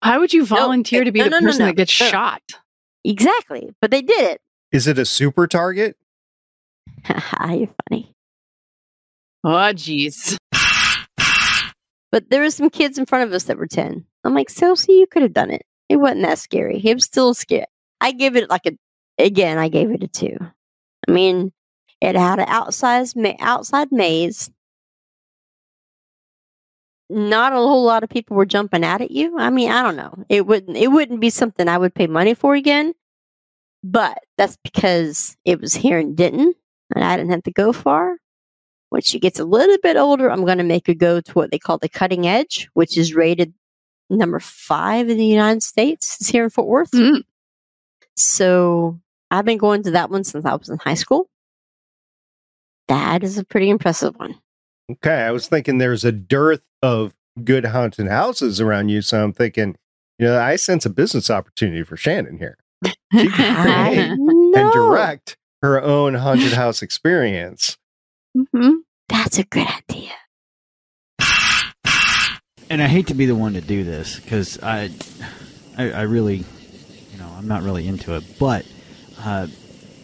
[0.03, 2.07] Why would you volunteer to be no, the no, no, person no, that gets no.
[2.07, 2.41] shot?
[3.03, 4.41] Exactly, but they did it.
[4.71, 5.97] Is it a super target?
[7.05, 8.13] Ha, You're funny.
[9.43, 10.37] Oh, jeez.
[12.11, 14.05] But there were some kids in front of us that were ten.
[14.23, 15.61] I'm like, Celsi, you could have done it.
[15.89, 16.81] It wasn't that scary.
[16.83, 17.65] It was still scary.
[18.01, 18.71] I give it like a.
[19.17, 20.37] Again, I gave it a two.
[21.07, 21.51] I mean,
[22.01, 24.49] it had an outsized ma- outside maze.
[27.09, 29.37] Not a whole lot of people were jumping out at you.
[29.37, 30.23] I mean, I don't know.
[30.29, 30.77] It wouldn't.
[30.77, 32.93] It wouldn't be something I would pay money for again.
[33.83, 36.53] But that's because it was here in Denton
[36.93, 38.17] and I didn't have to go far.
[38.89, 41.51] When she gets a little bit older, I'm going to make her go to what
[41.51, 43.53] they call the cutting edge, which is rated
[44.09, 46.17] number five in the United States.
[46.19, 46.91] It's here in Fort Worth.
[46.91, 47.23] Mm.
[48.15, 48.99] So
[49.31, 51.29] I've been going to that one since I was in high school.
[52.87, 54.35] That is a pretty impressive one.
[54.91, 57.13] Okay, I was thinking there's a dearth of
[57.43, 59.75] good haunted houses around you, so I'm thinking,
[60.17, 62.57] you know, I sense a business opportunity for Shannon here.
[62.83, 64.53] She could I create know.
[64.55, 67.77] and direct her own haunted house experience.
[68.37, 68.77] Mhm.
[69.07, 70.11] That's a good idea.
[72.69, 74.91] and I hate to be the one to do this because I,
[75.77, 76.37] I, I really,
[77.11, 78.23] you know, I'm not really into it.
[78.39, 78.65] But
[79.19, 79.47] uh,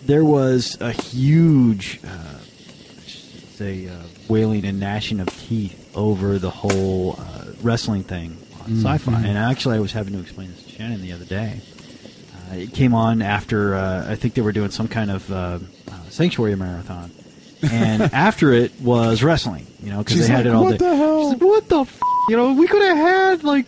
[0.04, 2.40] there was a huge, uh,
[3.56, 3.94] say, uh,
[4.28, 9.14] wailing and gnashing of teeth over the whole uh, wrestling thing on Mm, Syfy.
[9.14, 11.62] And actually, I was having to explain this to Shannon the other day.
[12.52, 15.36] Uh, it came on after uh, I think they were doing some kind of uh,
[15.36, 15.60] uh,
[16.10, 17.12] sanctuary marathon.
[17.72, 20.89] And after it was wrestling, you know, because they had like, it all "What day.
[20.89, 21.99] the hell?" Like, what the f-?
[22.30, 23.68] You know, we could have had like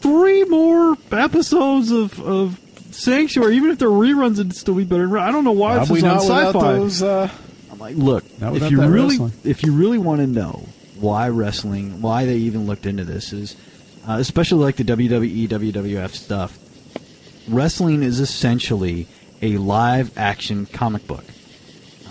[0.00, 5.18] three more episodes of, of Sanctuary, even if they're reruns, it'd still be better.
[5.18, 6.72] I don't know why it's Probably on sci-fi.
[6.74, 7.02] those.
[7.02, 7.30] Uh,
[7.72, 9.32] I'm like, look, if you really, wrestling.
[9.44, 10.68] if you really want to know
[11.00, 13.56] why wrestling, why they even looked into this, is
[14.06, 16.58] uh, especially like the WWE, WWF stuff.
[17.48, 19.06] Wrestling is essentially
[19.42, 21.24] a live action comic book.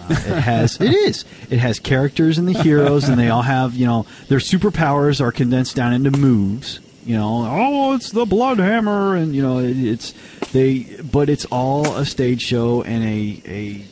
[0.10, 1.26] It has it is.
[1.49, 5.32] It has characters and the heroes and they all have you know their superpowers are
[5.32, 7.47] condensed down into moves you know.
[7.49, 10.14] Oh it's the blood hammer and you know it, it's
[10.51, 13.86] they but it's all a stage show and a a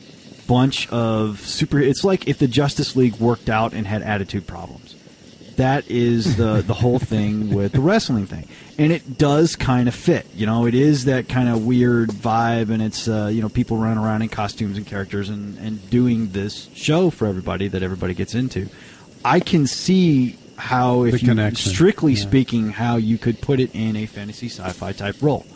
[0.46, 4.96] bunch of super it's like if the Justice League worked out and had attitude problems.
[5.56, 8.48] That is the the whole thing with the wrestling thing
[8.82, 10.66] and it does kind of fit you know?
[10.66, 14.22] It is that kind of weird vibe and it's uh, you know people running around
[14.22, 18.68] in costumes and characters and and doing this show for everybody that everybody gets into.
[19.24, 22.22] I can see how if The you connection, strictly yeah.
[22.22, 25.46] speaking how you could put it in a fantasy sci-fi type role